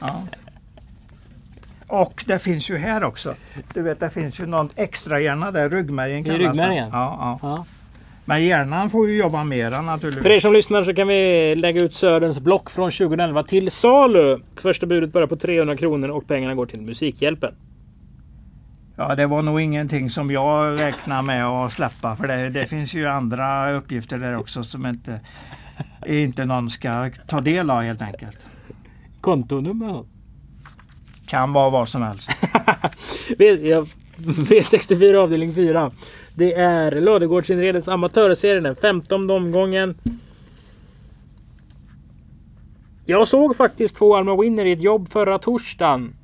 [0.00, 0.22] Ja.
[1.88, 3.34] Och det finns ju här också.
[3.74, 6.88] Du vet, det finns ju någon extra hjärna där, ryggmärgen I ryggmärgen?
[6.92, 7.48] Ja, ja.
[7.48, 7.64] Ja.
[8.28, 10.22] Men hjärnan får ju jobba mera naturligtvis.
[10.22, 14.38] För er som lyssnar så kan vi lägga ut Sörens block från 2011 till salu.
[14.56, 17.54] Första budet börjar på 300 kronor och pengarna går till Musikhjälpen.
[18.96, 22.16] Ja, det var nog ingenting som jag räknar med att släppa.
[22.16, 25.20] För det, det finns ju andra uppgifter där också som inte,
[26.06, 28.48] inte någon ska ta del av helt enkelt.
[29.20, 30.04] Kontonummer?
[31.26, 32.30] Kan vara vad som helst.
[33.38, 33.84] V- ja,
[34.48, 35.90] V64 avdelning 4.
[36.34, 39.94] Det är Ladugårdsinredets amatörserie, den 15 omgången.
[43.06, 46.14] Jag såg faktiskt två Alma Winner i ett jobb förra torsdagen.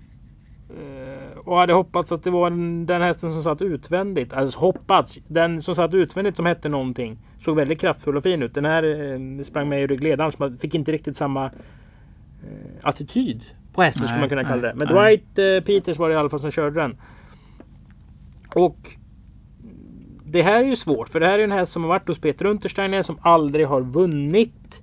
[0.71, 2.51] Eh, Och hade hoppats att det var
[2.87, 4.33] den, hästen som satt utvändigt.
[4.33, 5.19] Alltså hoppats.
[5.29, 7.19] Den som satt utvändigt som hette någonting.
[7.45, 8.55] Såg väldigt kraftfull och fin ut.
[8.55, 10.33] Den här eh, sprang med i ryggledaren.
[10.33, 11.51] Så man fick inte riktigt samma eh,
[12.83, 13.43] attityd
[13.75, 14.75] på hästen skulle Nej, man kunna kalla det.
[14.75, 14.89] Men.
[14.89, 16.97] Dwight Peters var det i alla fall som körde den.
[18.55, 18.79] Och
[20.25, 21.09] det här är ju svårt.
[21.09, 23.67] För det här är ju en häst som har varit hos Peter Untersteiner som aldrig
[23.67, 24.83] har vunnit.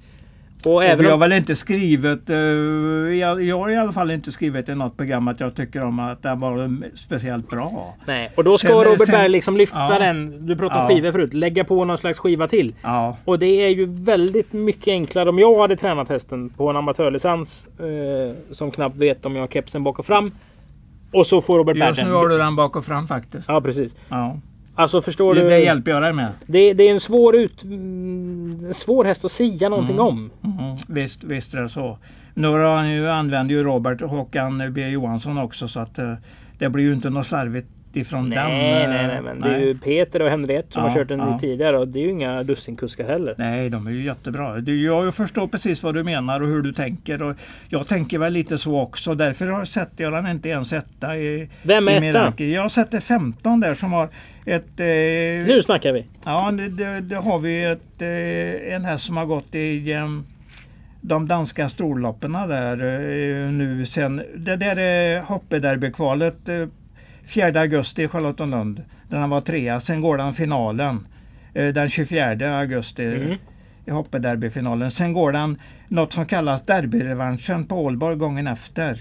[0.63, 4.31] Och Och vi har väl inte skrivit, eh, jag, jag har i alla fall inte
[4.31, 7.95] skrivit i något program att jag tycker om att den var speciellt bra.
[8.07, 9.99] nej, och då ska Sen- Robert sen- Berg liksom lyfta ja.
[9.99, 10.45] den.
[10.47, 10.95] Du pratade om Ja.
[10.95, 11.33] skivor förut.
[11.33, 12.75] Lägga på någon slags skiva till.
[12.81, 16.75] Ja, Och det är ju väldigt mycket enklare om jag hade tränat hästen på en
[16.75, 17.65] amatörlicens.
[17.79, 20.31] Eh, som knappt vet om jag har kepsen bak och fram.
[21.11, 23.49] Och så får Robert Berg just nu har du den bak och fram faktiskt.
[23.49, 23.95] Ja precis.
[24.09, 24.37] Ja.
[24.75, 25.49] Alltså förstår Det, du?
[25.49, 26.31] det hjälper jag dig med.
[26.45, 30.31] Det, det är en svår, ut, mm, en svår häst att säga någonting om.
[30.43, 31.97] Mm, visst, visst är det så.
[32.33, 36.13] Nu, ju, använder ju Robert Håkan B Johansson också så att eh,
[36.57, 38.89] det blir ju inte något slarvigt ifrån Nej, den.
[38.89, 41.19] nej, eh, nej, men det är ju Peter och Henriette som Ja, har kört den
[41.19, 41.39] ja.
[41.39, 43.35] tidigare och det är ju inga dussinkuskar heller.
[43.37, 44.59] Nej, de är ju jättebra.
[44.59, 47.23] Jag förstår precis vad du menar och hur du tänker.
[47.23, 47.35] Och
[47.69, 49.15] jag tänker väl lite så också.
[49.15, 52.43] Därför sätter jag den inte ens etta i, Vem är etta?
[52.43, 54.09] Jag sätter 15 där som har
[54.45, 54.79] ett...
[54.79, 54.85] Eh,
[55.47, 56.05] Nu snackar vi!
[56.25, 60.07] Ja, det, det, det har vi ett, eh, en häst som har gått i eh,
[61.01, 64.21] de danska storloppen där eh, nu sen.
[64.35, 65.23] Det där eh,
[67.29, 68.83] 4 augusti i Charlottenlund.
[69.09, 69.79] Där han var trea.
[69.79, 71.07] Sen går den finalen
[71.53, 73.37] eh, den 24 augusti Mm.
[73.85, 74.91] i hoppederbyfinalen.
[74.91, 78.97] Sen går den något som kallas derbyrevanschen på Ålborg gången efter.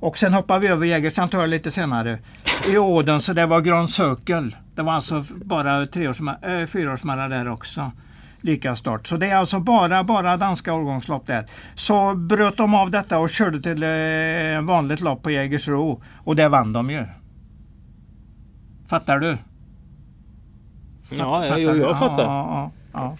[0.00, 2.18] Och sen hoppar vi över Jägersantör lite senare.
[2.74, 4.50] I Åden så det var Grand Circle.
[4.74, 7.90] Det var alltså bara äh, där också.
[8.40, 9.06] Lika start.
[9.06, 11.46] Så det är alltså bara, bara danska årgångslopp där.
[11.74, 16.02] Så bröt de av detta och körde till eh, vanligt lopp på Jägersro.
[16.16, 17.04] Och det vann de ju.
[18.92, 19.36] Fattar du?
[21.18, 22.22] Ja, ja, jo, jag fattar.
[22.24, 23.16] Ja, ja, ja.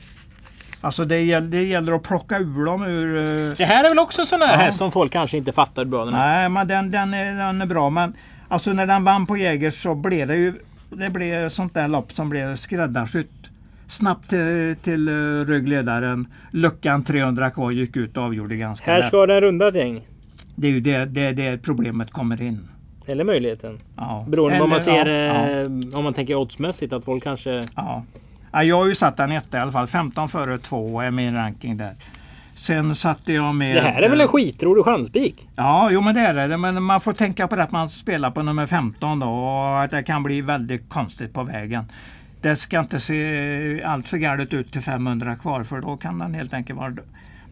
[0.80, 3.16] Alltså det gäller, det gäller att plocka ur dem ur...
[3.16, 6.04] eh, Det här är väl också sån här häst som folk kanske inte fattar bra
[6.04, 6.14] den.
[6.14, 7.90] Nej, men den, den, är, den är bra.
[7.90, 8.12] Men
[8.48, 10.54] alltså när den vann på Jägers så blev det ju
[10.90, 13.50] det blev sånt där lopp som blev skräddarsytt.
[13.88, 16.26] Snabbt till, till uh, ryggledaren.
[16.50, 19.08] Luckan 300 kvar gick ut och avgjorde ganska Här lätt.
[19.08, 20.00] ska den runda ett gäng.
[20.56, 22.68] Det är ju det, det, det problemet kommer in.
[23.06, 23.78] Eller möjligheten.
[23.96, 24.24] Ja.
[24.28, 27.62] Beroende på vad man ser, ja, eh, om man tänker oddsmässigt, att folk kanske...
[27.76, 28.02] Ja.
[28.52, 29.86] Ja, jag har ju satt den etta i alla fall.
[29.86, 31.94] 15 före 2 är min ranking där.
[32.54, 33.76] Sen satte jag med...
[33.76, 35.48] Det här är väl en skitrolig chanspik?
[35.56, 36.56] Ja, jo men det är det.
[36.56, 39.90] Men man får tänka på det att man spelar på nummer 15 då och att
[39.90, 41.84] det kan bli väldigt konstigt på vägen.
[42.40, 46.34] Det ska inte se allt för galet ut till 500 kvar för då kan den
[46.34, 46.94] helt enkelt vara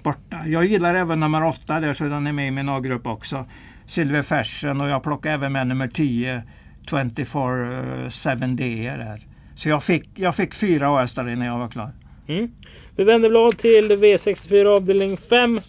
[0.03, 0.37] borta.
[0.47, 3.45] Jag gillar även nummer 8 där så den är med i min A-grupp också.
[3.91, 6.43] Silver Fashion och jag plockar även med nummer 10
[6.87, 9.19] 24-7 D där.
[9.55, 11.91] Så jag fick, jag fick fyra hästar innan jag var klar.
[12.29, 12.51] Mm.
[12.97, 15.61] Vi vänder blad till V64 avdelning 5.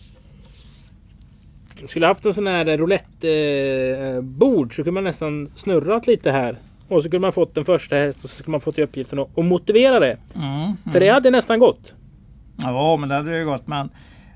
[1.87, 6.55] Skulle haft en sån här roulette-bord så kunde man nästan snurrat lite här.
[6.87, 9.19] Och så kunde man fått den första häst och så skulle man fått i uppgiften
[9.19, 10.17] att motivera det.
[10.35, 10.73] Mm.
[10.91, 11.93] För det hade nästan gått.
[12.57, 13.67] Ja, men det hade ju gått.
[13.67, 13.91] Men eh,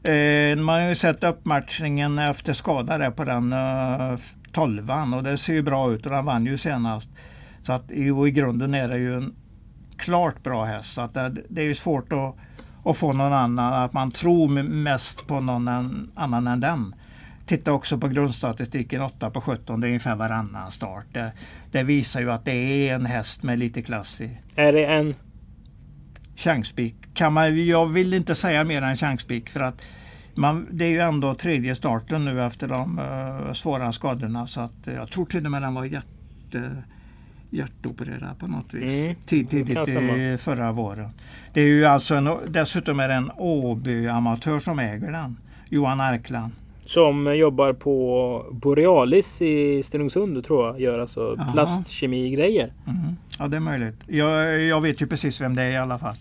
[0.06, 4.18] Eh, man har ju sett uppmatchningen efter skada där på den eh,
[4.52, 7.10] tolvan och det ser ju bra ut och han vann ju senast.
[7.64, 9.36] Så att i, i grunden är det ju en
[9.98, 10.94] klart bra häst.
[10.94, 12.36] Så att det, det är ju svårt att,
[12.86, 16.96] att få någon annan, att man tror mest på någon än, annan än den.
[17.46, 21.06] Titta också på grundstatistiken 8 på 17, det är ungefär varannan start.
[21.12, 21.32] Det,
[21.72, 24.38] det visar ju att det är en häst med lite klass i.
[24.56, 25.16] Är det en...
[26.36, 26.96] Chanspik.
[27.14, 29.86] Kan man, jag vill inte säga mer än chanspik för att
[30.36, 34.88] man, det är ju ändå tredje starten nu efter de uh, svåra skadorna så att
[34.88, 36.06] uh, jag tror till och med den var hjärt,
[37.50, 39.06] hjärtopererad på något vis.
[39.06, 41.10] Mm, Tid, tidigt i förra våren.
[41.54, 45.38] Det är ju alltså en, dessutom är det en Åby-amatör som äger den.
[45.70, 46.52] Johan Arkland.
[46.86, 50.82] Som jobbar på Borealis i Stenungsund tror jag.
[50.82, 52.74] Gör alltså plastkemigrejer.
[52.88, 53.16] Mm.
[53.40, 53.96] Ja det är möjligt.
[54.08, 56.16] Jag, jag vet ju precis vem det är i alla fall.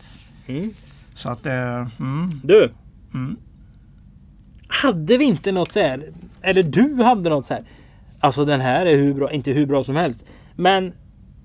[0.47, 0.71] Mm.
[1.15, 1.87] Så att det...
[2.01, 2.71] Mm, Du.
[3.15, 3.37] Mm.
[4.69, 6.05] Hade vi inte något så här?
[6.43, 7.63] Eller du hade något så här?
[8.21, 10.25] Alltså den här är hur bra, inte hur bra som helst.
[10.57, 10.93] Men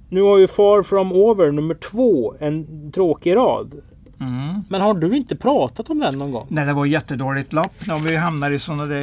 [0.10, 3.75] nu har ju Far From Over nummer två en tråkig rad.
[4.19, 4.63] Mm.
[4.69, 6.47] Men har du inte pratat om den någon gång?
[6.49, 7.73] När det var jättedåligt lopp.
[7.88, 9.01] När vi hamnar i sådana där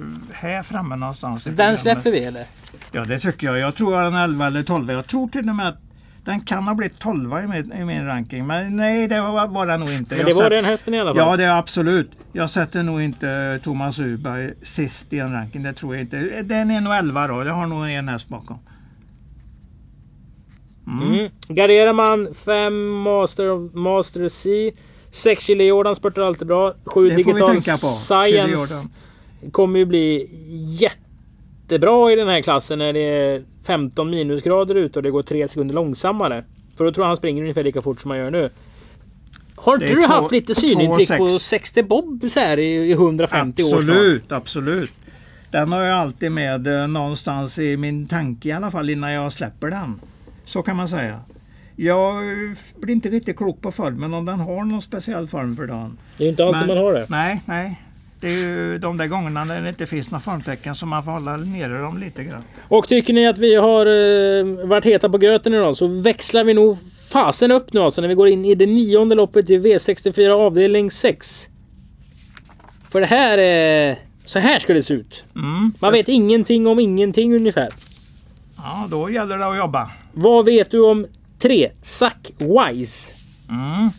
[0.00, 1.44] eh, här framme någonstans.
[1.44, 2.44] Den släpper vi eller?
[2.92, 3.58] Ja det tycker jag.
[3.58, 4.92] Jag tror den är 11 eller 12.
[4.92, 5.78] Jag tror till och med att
[6.24, 8.46] den kan ha blivit 12 i min, i min ranking.
[8.46, 10.14] Men nej det var, var den nog inte.
[10.14, 11.28] Men Jag det var sätter- den hästen i alla fall.
[11.30, 12.10] Ja det är absolut.
[12.32, 15.62] Jag sätter nog inte Thomas Uberg sist i en ranking.
[15.62, 16.42] Det tror jag inte.
[16.42, 17.44] Den är nog 11 då.
[17.44, 18.58] Jag har nog en häst bakom.
[20.86, 21.12] Mm.
[21.14, 21.30] Mm.
[21.48, 24.72] Garderar man 5 Master, Master C.
[25.10, 26.74] 6 Chili Jordan spurtar alltid bra.
[26.84, 27.60] 7 Det får vi Digital
[27.92, 28.88] Science
[29.52, 30.28] kommer ju bli
[30.78, 35.48] jättebra i den här klassen när det är 15 minusgrader ute och det går 3
[35.48, 36.44] sekunder långsammare.
[36.76, 38.50] För då tror jag han springer ungefär lika fort som han gör nu.
[39.56, 43.62] Har inte du två- haft lite synintryck på 60 Bob så här i i 150
[43.62, 43.80] år snart?
[43.84, 44.90] Absolut, absolut.
[45.50, 49.32] Den har jag alltid med eh, någonstans i min tanke i alla fall innan jag
[49.32, 50.00] släpper den.
[50.44, 51.20] Så kan man säga.
[51.76, 55.66] Jag eh, blir inte riktigt klok på formen om den har någon speciell form för
[55.66, 55.98] dagen.
[56.16, 57.06] Det är ju inte alltid man har det.
[57.08, 57.80] Nej, nej.
[58.20, 61.12] Det är ju de där gångerna när det inte finns några formtecken som man får
[61.12, 62.42] hålla nere dem lite grann.
[62.68, 66.54] Och tycker ni att vi har eh, varit heta på gröten idag så växlar vi
[66.54, 66.78] nog
[67.10, 70.90] fasen upp nu alltså när vi går in i det nionde loppet i V64 avdelning
[70.90, 71.48] 6.
[72.90, 73.98] För det här är...
[74.24, 75.24] Så här ska det se ut.
[75.36, 75.72] Mm.
[75.78, 77.68] Man vet ingenting om ingenting ungefär.
[78.62, 79.90] Ja, då gäller det att jobba.
[80.12, 81.06] Vad vet du om
[81.38, 81.70] 3.
[81.82, 83.12] Zack Wise?
[83.48, 83.90] Mm.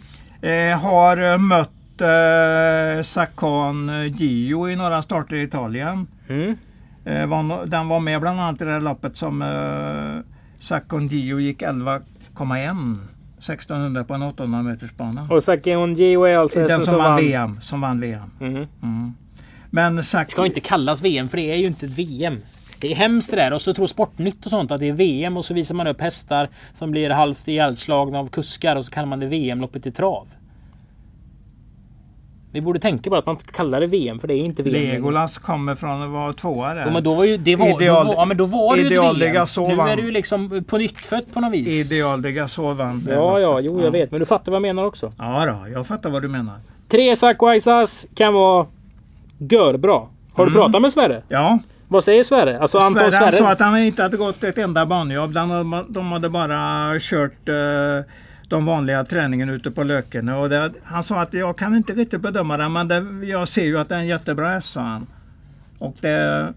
[0.41, 6.07] Eh, har eh, mött eh, Sacan eh, Gio i några starter i Italien.
[6.29, 6.57] Mm.
[7.05, 11.07] Eh, var, no- den var med bland annat i det här loppet som eh, Sacan
[11.07, 12.97] Gio gick 11,1.
[13.43, 15.27] 1600 på en 800 meters bana.
[15.29, 17.59] Och Zack Gio är alltså Den hästen som vann VM.
[17.61, 18.31] Som vann VM.
[18.39, 18.67] Mhm.
[18.83, 19.13] Mm.
[19.69, 20.31] Men Zack...
[20.31, 22.37] ska inte kallas VM för det är ju inte ett VM.
[22.83, 25.37] Det är hemskt det där och så tror Sportnytt och sånt att det är VM
[25.37, 29.07] och så visar man upp hästar som blir halvt ihjälslagna av kuskar och så kallar
[29.07, 30.27] man det VM-loppet i trav.
[32.51, 34.73] Vi borde tänka på att man kallar det VM för det är inte VM.
[34.73, 36.81] Legolas kommer från att vara tvåa där.
[36.85, 38.81] Ja, men då var ju det var, Ideal- då var, ja, men då var det
[38.81, 39.47] ju ett idealiga VM.
[39.47, 41.89] så Nu är det ju liksom på nyttfött på något vis.
[42.73, 43.03] Vann.
[43.05, 44.11] det Ja, ja, jo jag vet.
[44.11, 45.11] Men du fattar vad jag menar också.
[45.17, 46.55] Ja då, jag fattar vad du menar.
[46.89, 48.65] Tre Sackwisas kan vara
[49.37, 50.01] görbra.
[50.33, 50.53] Har du Mm.
[50.53, 51.23] pratat med Sverre?
[51.29, 51.59] Ja,
[51.93, 52.59] Vad säger Sverre?
[52.59, 53.23] Alltså Anton Sverre Sverre?
[53.23, 55.33] han sa att han inte hade gått ett enda banjobb.
[55.33, 57.55] De, de hade bara kört eh,
[58.49, 60.35] de vanliga träningen ute på Lökene.
[60.35, 63.65] Och det, han sa att jag kan inte riktigt bedöma det men det, jag ser
[63.65, 65.07] ju att det är en jättebra häst sa han.
[65.79, 66.53] Och det,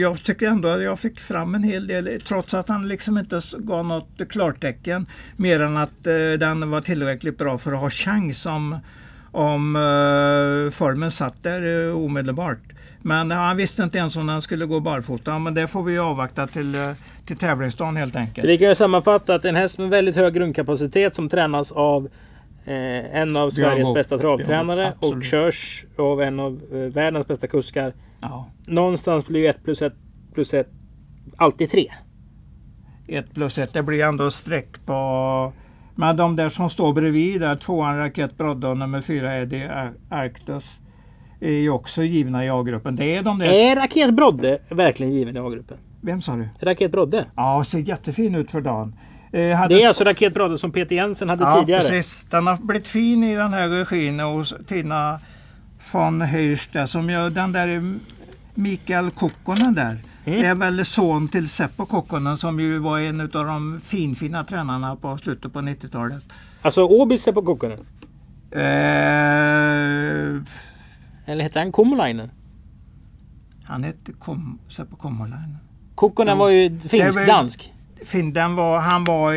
[0.00, 3.40] jag tycker ändå att jag fick fram en hel del trots att han liksom inte
[3.58, 5.06] gav något klartecken.
[5.36, 8.78] Mer än att eh, den var tillräckligt bra för att ha chans om,
[9.32, 12.71] om eh, formen satt där omedelbart.
[13.02, 15.38] Men han visste inte ens om den skulle gå barfota.
[15.38, 16.90] Men det får vi avvakta till, eh,
[17.26, 18.48] till tävlingsdagen helt enkelt.
[18.48, 21.72] Vi kan ju sammanfatta att det är en häst med väldigt hög grundkapacitet som tränas
[21.72, 22.08] av
[22.64, 27.26] eh, en av Sveriges Björn bästa travtränare Björn, och körs av en av eh, världens
[27.26, 27.92] bästa kuskar.
[28.20, 28.50] Ja.
[28.66, 29.92] Någonstans blir ju 1 plus 1
[30.34, 30.68] plus 1
[31.36, 31.86] alltid 3.
[33.08, 35.52] Ett plus ett, det blir ändå streck på...
[35.94, 39.92] Men de där som står bredvid där, tvåan Raket Brodde och nummer fyra Eddie Ar-
[40.10, 40.78] Arctus
[41.42, 42.96] är ju också givna i A-gruppen.
[42.96, 43.46] Det är de där...
[43.46, 45.76] Är Raket Brodde verkligen given i A-gruppen?
[46.00, 46.48] Vem sa du?
[46.60, 47.26] Raket Brodde?
[47.36, 48.94] Ja, ser jättefin ut för dagen.
[49.32, 51.80] Eh, Det är alltså Raket Brodde som Peter Jensen hade ja, tidigare.
[51.80, 52.24] precis.
[52.30, 55.18] Den har blivit fin i den här regin hos Tina
[55.92, 57.98] von där, som gör den där
[58.54, 59.96] Mikael Kokkonen där.
[60.24, 60.44] Mm.
[60.44, 65.18] är väl son till Seppo Kokkonen som ju var en av de finfina tränarna på
[65.18, 66.22] slutet på 90-talet.
[66.62, 67.78] Alltså Åbys på Kokkonen.
[68.50, 70.42] Eh,
[71.26, 72.30] Eller hette han Komolainen?
[73.64, 75.56] han hette Kom, Seppo Kommolainen.
[75.94, 77.72] Kokkonen var ju finsk-dansk.
[78.04, 79.34] Fin, den var, han var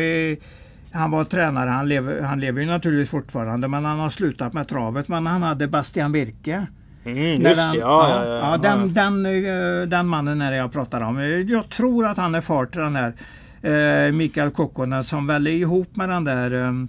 [0.92, 4.68] han var tränare, han lever, han lever ju naturligtvis fortfarande men han har slutat med
[4.68, 5.08] travet.
[5.08, 6.66] Men han hade Bastian Birke.
[7.04, 8.56] Mm, just den, det, ja, ja, ja, ja.
[8.56, 11.18] den, den, eh, den mannen är det jag pratar om.
[11.18, 13.12] Eh, Jag tror att han är far till den här
[14.06, 16.86] eh, Mikael Kokkonen som väl är ihop med den där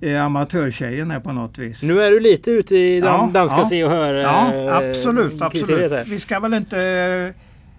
[0.00, 1.82] eh, amatörtjejen här på något vis.
[1.82, 3.64] Nu är du lite ute i den Ja, danska ja.
[3.64, 5.92] se och hör Ja, eh, absolut, absolut.
[6.08, 7.34] Vi ska väl inte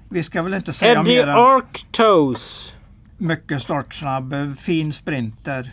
[0.10, 2.76] vi ska väl inte säga Eddie mer än Arctos.
[3.18, 5.72] mycket startsnabb, eh, fin sprinter.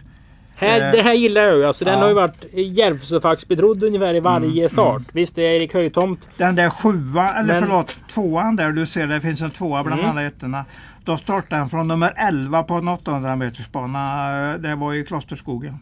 [0.59, 1.64] Här, det här gillar jag ju.
[1.64, 2.00] Alltså, Den ja.
[2.00, 5.02] har ju varit Järvsöfax-betrodd ungefär i varje start.
[5.12, 6.28] Visst, det är Erik Höjtomt.
[6.37, 10.00] Den där sjua, eller Men- förlåt, tvåan där du ser det finns en tvåa bland
[10.00, 10.11] Mm.
[10.11, 10.64] alla ettorna.
[11.04, 14.59] Då startar den från nummer 11 på en 800 meters bana.
[14.59, 15.78] Det var i Klosterskogen.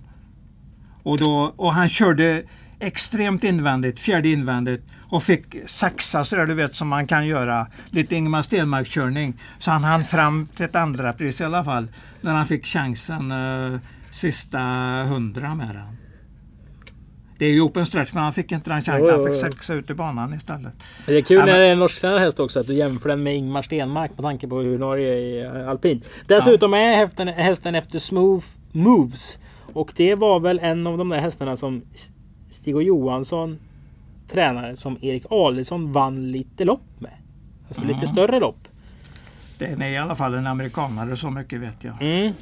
[1.05, 2.43] Och, då, och han körde
[2.81, 7.67] extremt invändigt, fjärde invändigt och fick saxa sådär du vet som man kan göra.
[7.91, 9.35] Lite Ingemar Stenmark-körning.
[9.59, 11.89] Så han hann fram till ett andra pris i alla fall.
[12.21, 14.59] När han fick chansen eh, sista
[15.09, 16.04] hundra med den.
[17.39, 19.11] Det är ju open stretch men han fick inte den chansen.
[19.11, 20.73] Han fick saxa ut i banan istället.
[21.07, 23.23] Det är kul ja, när det är en norsktränad häst också att du jämför den
[23.23, 26.05] med Ingmar Stenmark med tanke på hur Norge är alpint.
[26.27, 26.79] Dessutom ja.
[26.79, 29.39] är hästen, hästen efter Smooth Moves.
[29.73, 31.83] Och det var väl en av de där hästarna som
[32.51, 33.59] Stig och Johansson
[34.29, 37.13] tränare som Erik Adelsson vann lite lopp med.
[37.69, 37.95] Alltså mm.
[37.95, 38.69] lite större lopp.
[39.59, 42.03] Den är i alla fall en amerikanare, så mycket vet jag.
[42.03, 42.33] Mm.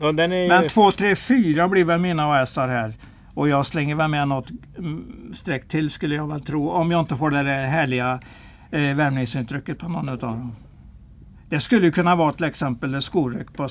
[0.00, 0.48] Ju...
[0.48, 2.92] Men 2, 3, 4 blir väl mina hästar här.
[3.40, 6.68] Och jag slänger väl med något mm, streck till skulle jag väl tro.
[6.70, 8.20] Om jag inte får det där härliga
[8.70, 10.56] eh, värmningsintrycket på någon av dem.
[11.48, 13.68] Det skulle kunna vara till exempel skoryck på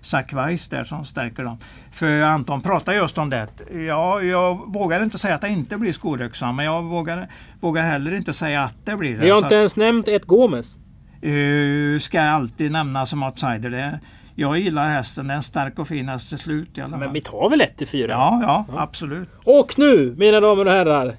[0.00, 1.58] Zack Weiss där som stärker dem.
[1.92, 3.48] För Anton pratar just om det.
[3.86, 7.28] Ja, jag vågar inte säga att det inte blir skoryxan men jag vågar,
[7.60, 9.24] vågar heller inte säga att det blir det.
[9.24, 10.78] Vi har inte ens nämnt ett Gomes.
[11.24, 13.70] Uh, ska alltid nämna som outsider.
[13.70, 14.00] Det,
[14.40, 15.28] jag gillar hästen.
[15.28, 17.00] Den är stark och fin häst till slut i alla fall.
[17.00, 18.10] Men vi tar väl 1 till 4?
[18.10, 19.28] Ja, ja, ja, absolut.
[19.44, 21.14] Och nu mina damer och herrar.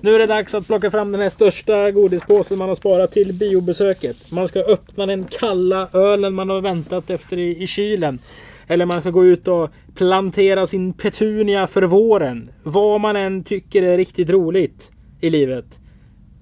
[0.00, 3.32] Nu är det dags att plocka fram den här största godispåsen man har sparat till
[3.34, 4.30] biobesöket.
[4.32, 8.18] Man ska öppna den kalla ölen man har väntat efter i, i kylen.
[8.66, 12.50] Eller man ska gå ut och plantera sin petunia för våren.
[12.62, 15.78] Vad man än tycker är riktigt roligt i livet.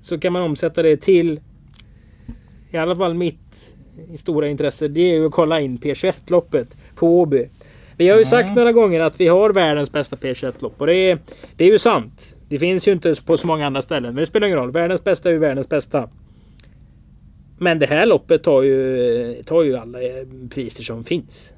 [0.00, 1.40] Så kan man omsätta det till
[2.70, 3.69] i alla fall mitt
[4.16, 4.88] stora intresse.
[4.88, 7.48] Det är ju att kolla in P21-loppet på Åby.
[7.96, 11.18] Vi har ju sagt några gånger att vi har världens bästa P21-lopp och det är,
[11.56, 12.36] det är ju sant.
[12.48, 14.14] Det finns ju inte på så många andra ställen.
[14.14, 14.70] Men det spelar ingen roll.
[14.70, 16.08] Världens bästa är ju världens bästa.
[17.58, 19.98] Men det här loppet tar ju, tar ju alla
[20.50, 21.54] priser som finns.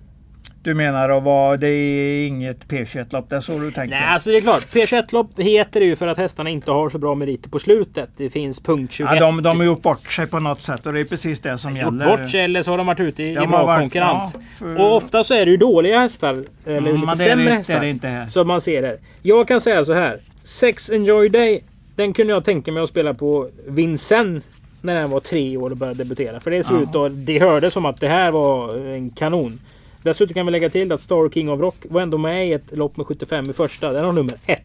[0.64, 3.30] Du menar att vara, det är inget P21-lopp?
[3.30, 3.96] Det är så du tänker?
[3.96, 4.66] Nej, alltså det är klart.
[4.72, 8.10] P21-lopp heter det ju för att hästarna inte har så bra meriter på slutet.
[8.16, 9.10] Det finns punkt 21.
[9.14, 11.58] Ja, de, de har gjort bort sig på något sätt och det är precis det
[11.58, 12.10] som gäller.
[12.10, 14.34] Gjort bort sig eller så har de varit ute i, i bra varit, konkurrens.
[14.34, 14.80] Ja, för...
[14.80, 16.44] Och ofta så är det ju dåliga hästar.
[16.66, 17.80] Eller mm, lite sämre det, hästar.
[17.80, 18.26] Det inte här.
[18.26, 18.98] Som man ser det.
[19.22, 20.18] Jag kan säga så här.
[20.42, 21.62] Sex Enjoy Day.
[21.96, 24.44] Den kunde jag tänka mig att spela på Vincennes
[24.80, 26.40] när den var tre år och började debutera.
[26.40, 29.60] För det såg ut och det hördes som att det här var en kanon.
[30.02, 32.76] Dessutom kan vi lägga till att Star King of Rock var ändå med i ett
[32.76, 33.92] lopp med 75 i första.
[33.92, 34.62] Den har nummer 1.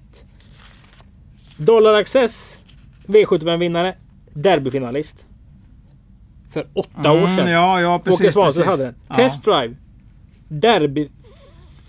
[1.57, 2.63] Dollar Access
[3.05, 3.93] V75-vinnare.
[4.33, 5.25] Derbyfinalist.
[6.51, 7.51] För åtta mm, år sedan.
[7.51, 8.95] Ja, ja, precis, Åke Svanstedt hade den.
[9.07, 9.15] Ja.
[9.15, 9.75] Test Drive.
[10.47, 11.09] Derby...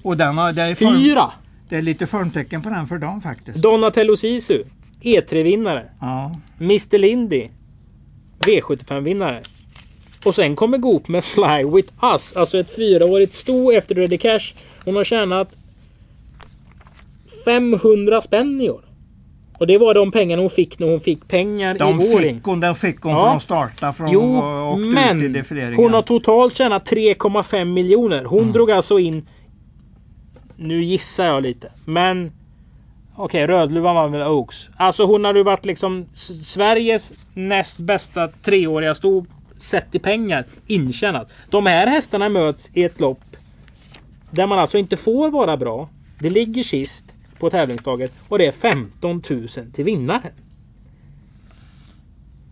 [0.02, 1.32] Och den har, det är form, Fyra!
[1.68, 3.58] Det är lite formtecken på den för dem faktiskt.
[3.58, 4.64] Donatello Sisu.
[5.00, 5.90] E3-vinnare.
[6.00, 6.34] Ja.
[6.60, 7.48] Mr Lindy.
[8.38, 9.42] V75-vinnare.
[10.24, 12.36] Och sen kommer Goop med Fly With Us.
[12.36, 14.54] Alltså ett fyraårigt sto efter Ready Cash.
[14.84, 15.48] Hon har tjänat
[17.44, 18.88] 500 spänn i år.
[19.58, 22.18] Och det var de pengarna hon fick när hon fick pengar de i.
[22.18, 23.30] Fick hon, den fick hon ja.
[23.30, 28.24] från starta från jo, men ut i hon har totalt tjänat 3,5 miljoner.
[28.24, 28.52] Hon mm.
[28.52, 29.26] drog alltså in...
[30.56, 31.72] Nu gissar jag lite.
[31.84, 32.32] Men...
[33.16, 34.68] Okej, okay, Rödluvan var väl Oaks.
[34.76, 36.06] Alltså hon hade ju varit liksom
[36.44, 39.26] Sveriges näst bästa treåriga sto
[39.62, 41.32] sett i pengar intjänat.
[41.50, 43.20] De här hästarna möts i ett lopp
[44.30, 45.88] där man alltså inte får vara bra.
[46.18, 47.04] Det ligger sist
[47.38, 50.32] på tävlingsdagen och det är 15 000 till vinnaren.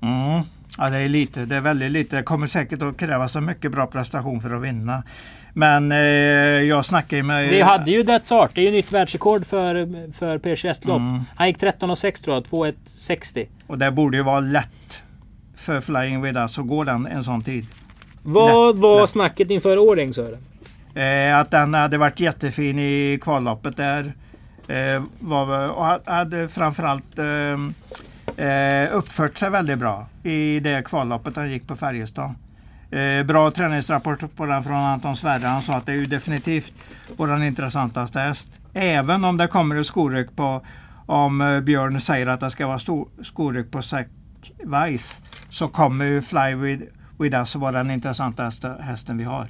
[0.02, 0.42] Mm.
[0.78, 1.44] Ja, det är lite.
[1.44, 2.16] Det är väldigt lite.
[2.16, 5.02] Det kommer säkert att krävas en mycket bra prestation för att vinna.
[5.52, 7.48] Men eh, jag snackar ju med...
[7.48, 8.50] Vi hade ju That's Art.
[8.54, 11.00] Det är ju nytt världsrekord för, för P21-lopp.
[11.00, 11.22] Mm.
[11.34, 12.44] Han gick 13,6 tror jag.
[12.44, 13.46] 2,160.
[13.66, 14.68] Och det borde ju vara lätt
[15.66, 17.66] för Flying With Us så går den en sån tid.
[18.22, 19.10] Vad lätt, var lätt.
[19.10, 20.38] snacket inför Åring Sören?
[20.94, 24.12] Eh, att den hade varit jättefin i kvalloppet där.
[24.68, 31.50] Eh, var, och hade framförallt eh, eh, uppfört sig väldigt bra i det kvalloppet han
[31.50, 32.34] gick på Färjestad.
[32.90, 35.46] Eh, bra träningsrapport på den från Anton Sverre.
[35.46, 36.72] Han sa att det är ju definitivt
[37.16, 38.48] vår intressantaste häst.
[38.74, 40.62] Även om det kommer ett skoryck på
[41.06, 42.78] om eh, Björn säger att det ska vara
[43.22, 44.08] skoryck på Zack
[44.64, 45.20] Weiss
[45.50, 46.82] så kommer ju Fly with,
[47.18, 49.46] with Us vara den intressantaste hästen vi har.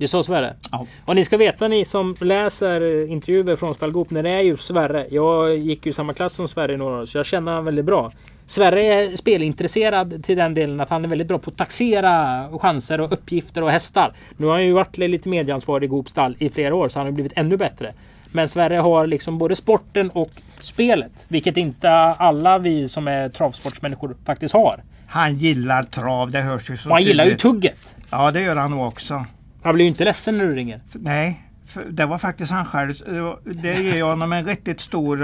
[0.00, 0.54] Det är så Sverre?
[0.72, 0.86] Ja.
[1.04, 5.06] Och ni ska veta ni som läser intervjuer från Stallgop när det är just Sverre.
[5.10, 7.84] Jag gick ju samma klass som Sverre i några år så jag känner honom väldigt
[7.84, 8.10] bra.
[8.46, 13.00] Sverre är spelintresserad till den delen att han är väldigt bra på att taxera chanser
[13.00, 14.12] och uppgifter och hästar.
[14.36, 17.06] Nu har han ju varit lite medieansvarig i Goop stall i flera år så han
[17.06, 17.92] har blivit ännu bättre.
[18.32, 21.12] Men Sverige har liksom både sporten och spelet.
[21.28, 24.82] Vilket inte alla vi som är travsportsmänniskor faktiskt har.
[25.06, 27.96] Han gillar trav, det hörs ju så Och han gillar ju tugget.
[28.10, 29.24] Ja, det gör han nog också.
[29.62, 30.80] Han blir ju inte ledsen när du ringer.
[30.92, 31.42] Nej,
[31.90, 32.94] det var faktiskt han själv.
[33.44, 35.20] Det ger jag honom en riktigt stor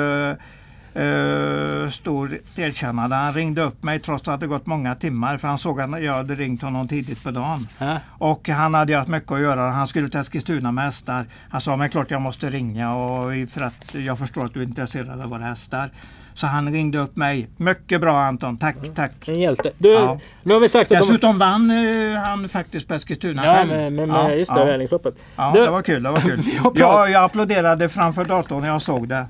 [0.99, 3.17] uh, stor erkännande.
[3.17, 6.13] Han ringde upp mig trots att det gått många timmar för han såg att jag
[6.15, 7.69] hade ringt honom tidigt på dagen.
[7.79, 7.97] Ja.
[8.19, 9.71] Och han hade haft mycket att göra.
[9.71, 11.25] Han skulle till Eskilstuna med hästar.
[11.51, 14.65] Han sa, men klart jag måste ringa och för att jag förstår att du är
[14.65, 15.91] intresserad av våra hästar.
[16.35, 17.49] Så han ringde upp mig.
[17.57, 19.13] Mycket bra Anton, tack, tack.
[19.29, 19.71] En hjälte.
[19.79, 20.19] Du, Ja.
[20.43, 21.07] nu har vi sagt att de...
[21.07, 24.67] Dessutom vann eh, han faktiskt på Eskilstuna Ja, med, med, Ja, just det, ja.
[24.67, 25.15] Välingsloppet.
[25.37, 26.03] Ja, Du- det var kul.
[26.03, 26.41] Det var kul.
[26.41, 29.27] Vi har pratat- ja, jag applåderade framför datorn när jag såg det.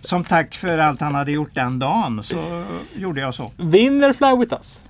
[0.00, 3.50] Som tack för allt han hade gjort den dagen så gjorde jag så.
[3.56, 4.82] Vinner Fly With Us?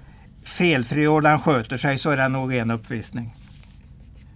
[0.44, 3.34] Felfri och den sköter sig så är det nog en uppvisning.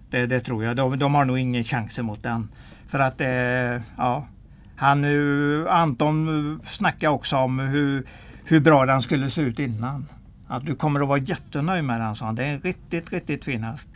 [0.09, 0.75] Det, det tror jag.
[0.75, 2.49] De, de har nog ingen chans emot den.
[2.87, 4.27] För att eh, ja,
[4.75, 8.07] han nu, Anton snackade också om hur,
[8.45, 10.05] hur bra den skulle se ut innan.
[10.47, 12.35] Att du kommer att vara jättenöjd med den, sa han.
[12.35, 13.89] Det är en riktigt, riktigt fin häst.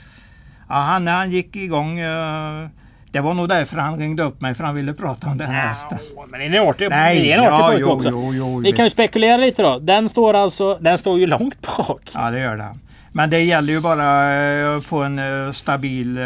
[0.70, 2.68] Ja, han, han gick igång, eh,
[3.12, 5.68] det var nog därför han ringde upp mig, för han ville prata om den här
[5.68, 5.98] hästen.
[6.30, 8.10] Men det är en artig, Nej, det är en artig ja, pojke jo, också.
[8.10, 9.80] jo, jo, Vi kan ju spekulera lite då.
[9.80, 12.02] Den står alltså, den står ju långt bak.
[12.14, 12.80] Ja, det gör den.
[13.12, 16.26] Men det gäller ju bara eh, att få en eh, stabil, eh,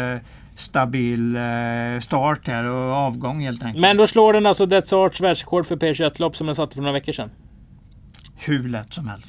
[0.56, 1.38] stabil
[2.00, 3.80] start här och avgång helt enkelt.
[3.80, 6.92] Men då slår den alltså Death Arts världsrekord för P21-lopp som den satte för några
[6.92, 7.30] veckor sedan.
[8.36, 9.26] Hur lätt som helst.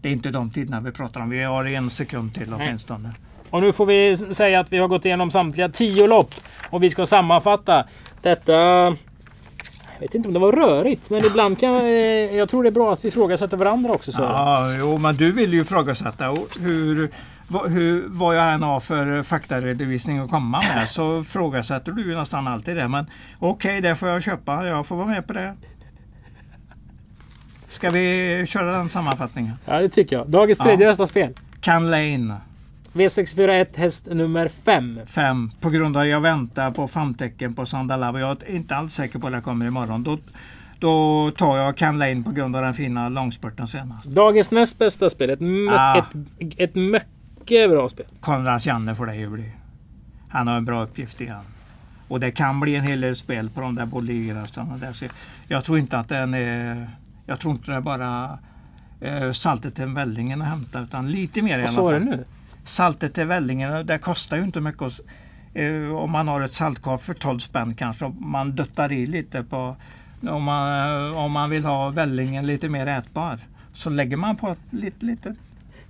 [0.00, 1.30] Det är inte de tiderna vi pratar om.
[1.30, 3.12] Vi har en sekund till åtminstone.
[3.54, 6.34] Och nu får vi säga att vi har gått igenom samtliga tio lopp.
[6.70, 7.84] Och vi ska sammanfatta
[8.22, 8.52] detta.
[8.52, 8.96] Jag
[10.00, 11.86] vet inte om det var rörigt, men ibland kan eh,
[12.36, 14.12] jag tror det är bra att vi ifrågasätter varandra också.
[14.12, 14.22] Så.
[14.22, 16.24] Ja, jo, men du vill ju ifrågasätta
[16.60, 17.10] hur,
[17.48, 22.16] vad, hur, vad jag än har för faktaredovisning att komma med så ifrågasätter du ju
[22.16, 22.88] nästan alltid det.
[22.88, 23.06] Men
[23.38, 24.66] okej, det får jag köpa.
[24.66, 25.54] Jag får vara med på det.
[27.70, 29.52] Ska vi köra den sammanfattningen?
[29.66, 30.28] Ja, det tycker jag.
[30.28, 30.90] Dagens tredje Ja.
[30.90, 31.32] bästa spel.
[31.60, 32.34] Can Lane
[32.94, 35.00] V641 häst nummer 5.
[35.06, 38.20] 5 på grund av att jag väntar på famtecken på Sandalava.
[38.20, 40.02] Jag är inte alls säker på att det kommer imorgon.
[40.02, 40.18] Då,
[40.78, 44.08] då tar jag Can Lane på grund av den fina långspurten senast.
[44.08, 45.30] Dagens näst bästa spel.
[45.30, 45.38] Ett,
[45.70, 45.98] Ah.
[45.98, 46.04] ett,
[46.56, 48.06] ett mycket bra spel.
[48.20, 49.50] Konrads Janne får det ju bli.
[50.28, 51.44] Han har en bra uppgift igen.
[52.08, 54.92] Och det kan bli en hel del spel på de där.
[54.92, 55.04] Så
[55.48, 56.90] Jag tror inte att den är...
[57.26, 58.38] Jag tror inte det är bara
[59.00, 62.08] eh, saltet till vällingen att hämta utan lite mer i Vad alla sa du fall.
[62.08, 62.24] nu?
[62.64, 65.00] Saltet till vällingen, det kostar ju inte mycket.
[65.54, 68.08] Eh, om man har ett saltkar för 12 spänn kanske.
[68.08, 69.76] Man duttar i lite på...
[70.28, 73.38] Om man, om man vill ha vällingen lite mer ätbar.
[73.72, 74.58] Så lägger man på ett
[75.00, 75.36] litet,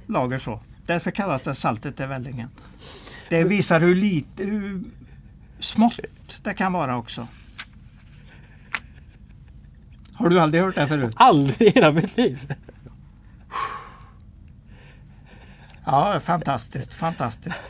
[0.07, 0.61] lager så.
[0.87, 2.49] Därför kallas det saltet till vällingen.
[3.31, 4.85] Det visar hur lite, hur
[5.59, 6.01] smått
[6.43, 7.27] det kan vara också.
[10.15, 11.15] Har du aldrig hört det förut?
[11.17, 12.55] Aldrig i hela mitt liv.
[15.85, 17.61] Ja, fantastiskt, fantastiskt.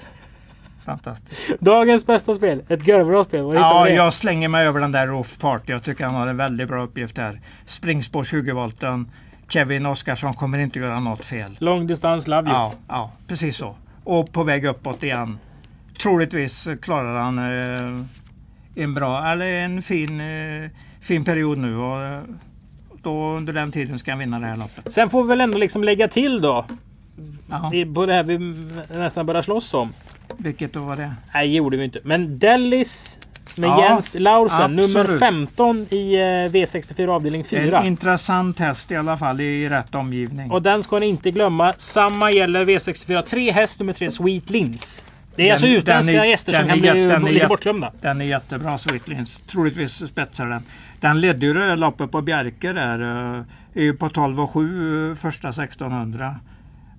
[0.85, 1.61] Fantastiskt.
[1.61, 2.63] Dagens bästa spel.
[2.69, 3.47] Ett görbra spel.
[3.47, 5.73] Hittar Ja, jag slänger mig över den där Roof Party.
[5.73, 7.41] Jag tycker han har en väldigt bra uppgift här.
[7.67, 9.11] Springspår 20 volten.
[9.49, 11.57] Kevin Oskarsson kommer inte göra något fel.
[11.61, 12.59] Long distance love you.
[12.59, 13.77] Ja, ja, precis så.
[14.05, 15.39] Och på väg uppåt igen.
[16.03, 21.77] Troligtvis klarar han eh, en bra, eller en fin, eh, fin period nu.
[21.77, 22.21] Och, eh,
[23.03, 24.93] då under den tiden ska han vinna det här loppet.
[24.93, 26.67] Sen får vi väl ändå liksom lägga till då.
[27.51, 28.39] Ja, Det på det här vi
[28.99, 29.93] nästan börjar slåss om.
[30.39, 31.15] vilket då var det?
[31.35, 31.99] Nej, det gjorde vi inte.
[32.05, 33.19] Men Dellis
[33.57, 34.77] med Ja, Jens Laursen.
[34.77, 35.21] Nummer absolut.
[35.21, 37.81] 15 i eh, V64 avdelning 4.
[37.81, 40.51] En intressant test i alla fall i rätt omgivning.
[40.51, 41.73] Och den ska ni inte glömma.
[41.79, 45.07] Samma gäller V64 3 häst nummer 3 Sweet Lins.
[45.37, 47.93] Det är Den- alltså utländska är- gäster som kan bli jätte- är lite bortglömda.
[48.01, 49.43] Den är jättebra Sweetlins.
[49.47, 50.63] Troligtvis spetsar den.
[51.01, 53.03] Den ledde ju det där loppet på Bjerke där.
[53.37, 53.43] eh,
[53.75, 56.37] är ju på 12 och 7 eh, första 1600.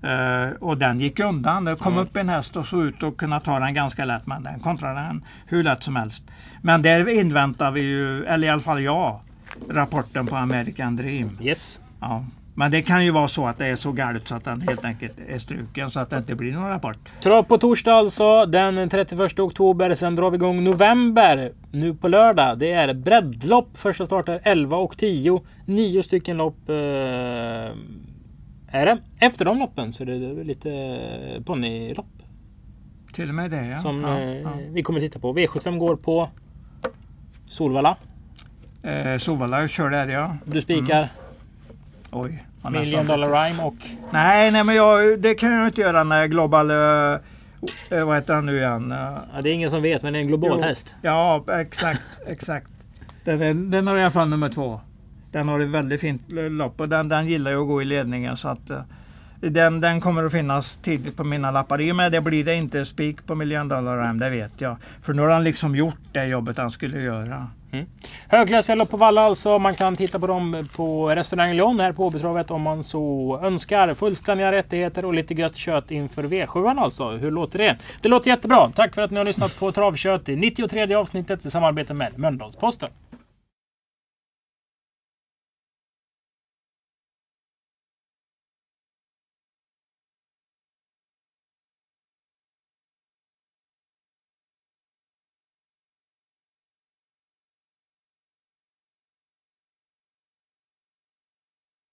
[0.06, 1.66] Eh, och den gick undan.
[1.66, 2.06] Det kom Mm.
[2.06, 4.28] upp en häst och såg ut att kunna ta den ganska lätt.
[4.28, 6.24] Men den kontrade den hur lätt som helst.
[6.62, 9.20] Men där inväntar vi ju, eller i alla fall jag,
[9.70, 11.38] rapporten på American Dream.
[11.41, 11.80] Yes.
[12.01, 12.26] Ja.
[12.58, 14.86] Men det kan ju vara så att det är så galet så att den helt
[14.86, 16.97] enkelt är struken så att det inte blir någon rapport.
[17.24, 18.45] Trav på torsdag alltså.
[18.45, 19.95] Den 31 oktober.
[19.95, 21.51] Sen drar vi igång november.
[21.72, 22.60] Nu på lördag.
[22.60, 23.70] Det är breddlopp.
[23.74, 25.41] Första starten 11 och 10.
[25.66, 26.70] Nio stycken lopp.
[26.70, 26.76] Eh,
[28.68, 28.97] är det.
[29.20, 30.70] Efter de loppen så är det lite
[31.45, 32.05] ponnylopp.
[33.13, 33.82] Till och med det ja.
[33.82, 34.49] Som ja, eh, ja.
[34.70, 35.34] vi kommer titta på.
[35.34, 36.30] V75 går på
[37.47, 37.97] Solvalla.
[38.84, 40.38] Eh, Sovalla kör där ja.
[40.45, 41.09] Du spikar
[42.11, 42.43] Oj.
[42.61, 43.76] har Million Dollar Rhyme och
[44.11, 46.70] Nej, nej men jag, det kan jag inte göra när Global...
[46.72, 47.20] eh,
[47.97, 48.91] eh, vad heter han nu igen?
[48.91, 48.97] Eh,
[49.36, 50.61] Ja, det är ingen som vet men det är en global Jo.
[50.61, 50.95] häst.
[51.01, 52.01] Ja, exakt.
[52.28, 52.68] exakt.
[53.24, 54.80] Den, är, den har i alla fall nummer två.
[55.36, 58.38] Den har ett väldigt fint lopp och den, den gillar ju att gå i ledningen
[58.38, 58.82] så att eh,
[59.40, 61.82] Den, den kommer att finnas tidigt på mina lappar.
[61.82, 64.78] I och med det blir det inte spik på Million Dollar Ram, det vet jag.
[65.02, 67.48] För nu har han liksom gjort det jobbet han skulle göra.
[67.72, 67.86] Mm.
[68.28, 69.60] Högklassiga lopp på valla alltså.
[69.60, 73.94] Man kan titta på dem på restaurang Lyon här på Åbytravet om man så önskar.
[73.94, 77.10] Fullständiga rättigheter och lite gött kött inför V7 alltså.
[77.10, 77.78] Hur låter det?
[78.02, 78.70] Det låter jättebra.
[78.76, 82.90] Tack för att ni har lyssnat på Travkött i 93 avsnittet i samarbete med Mölndalsposten.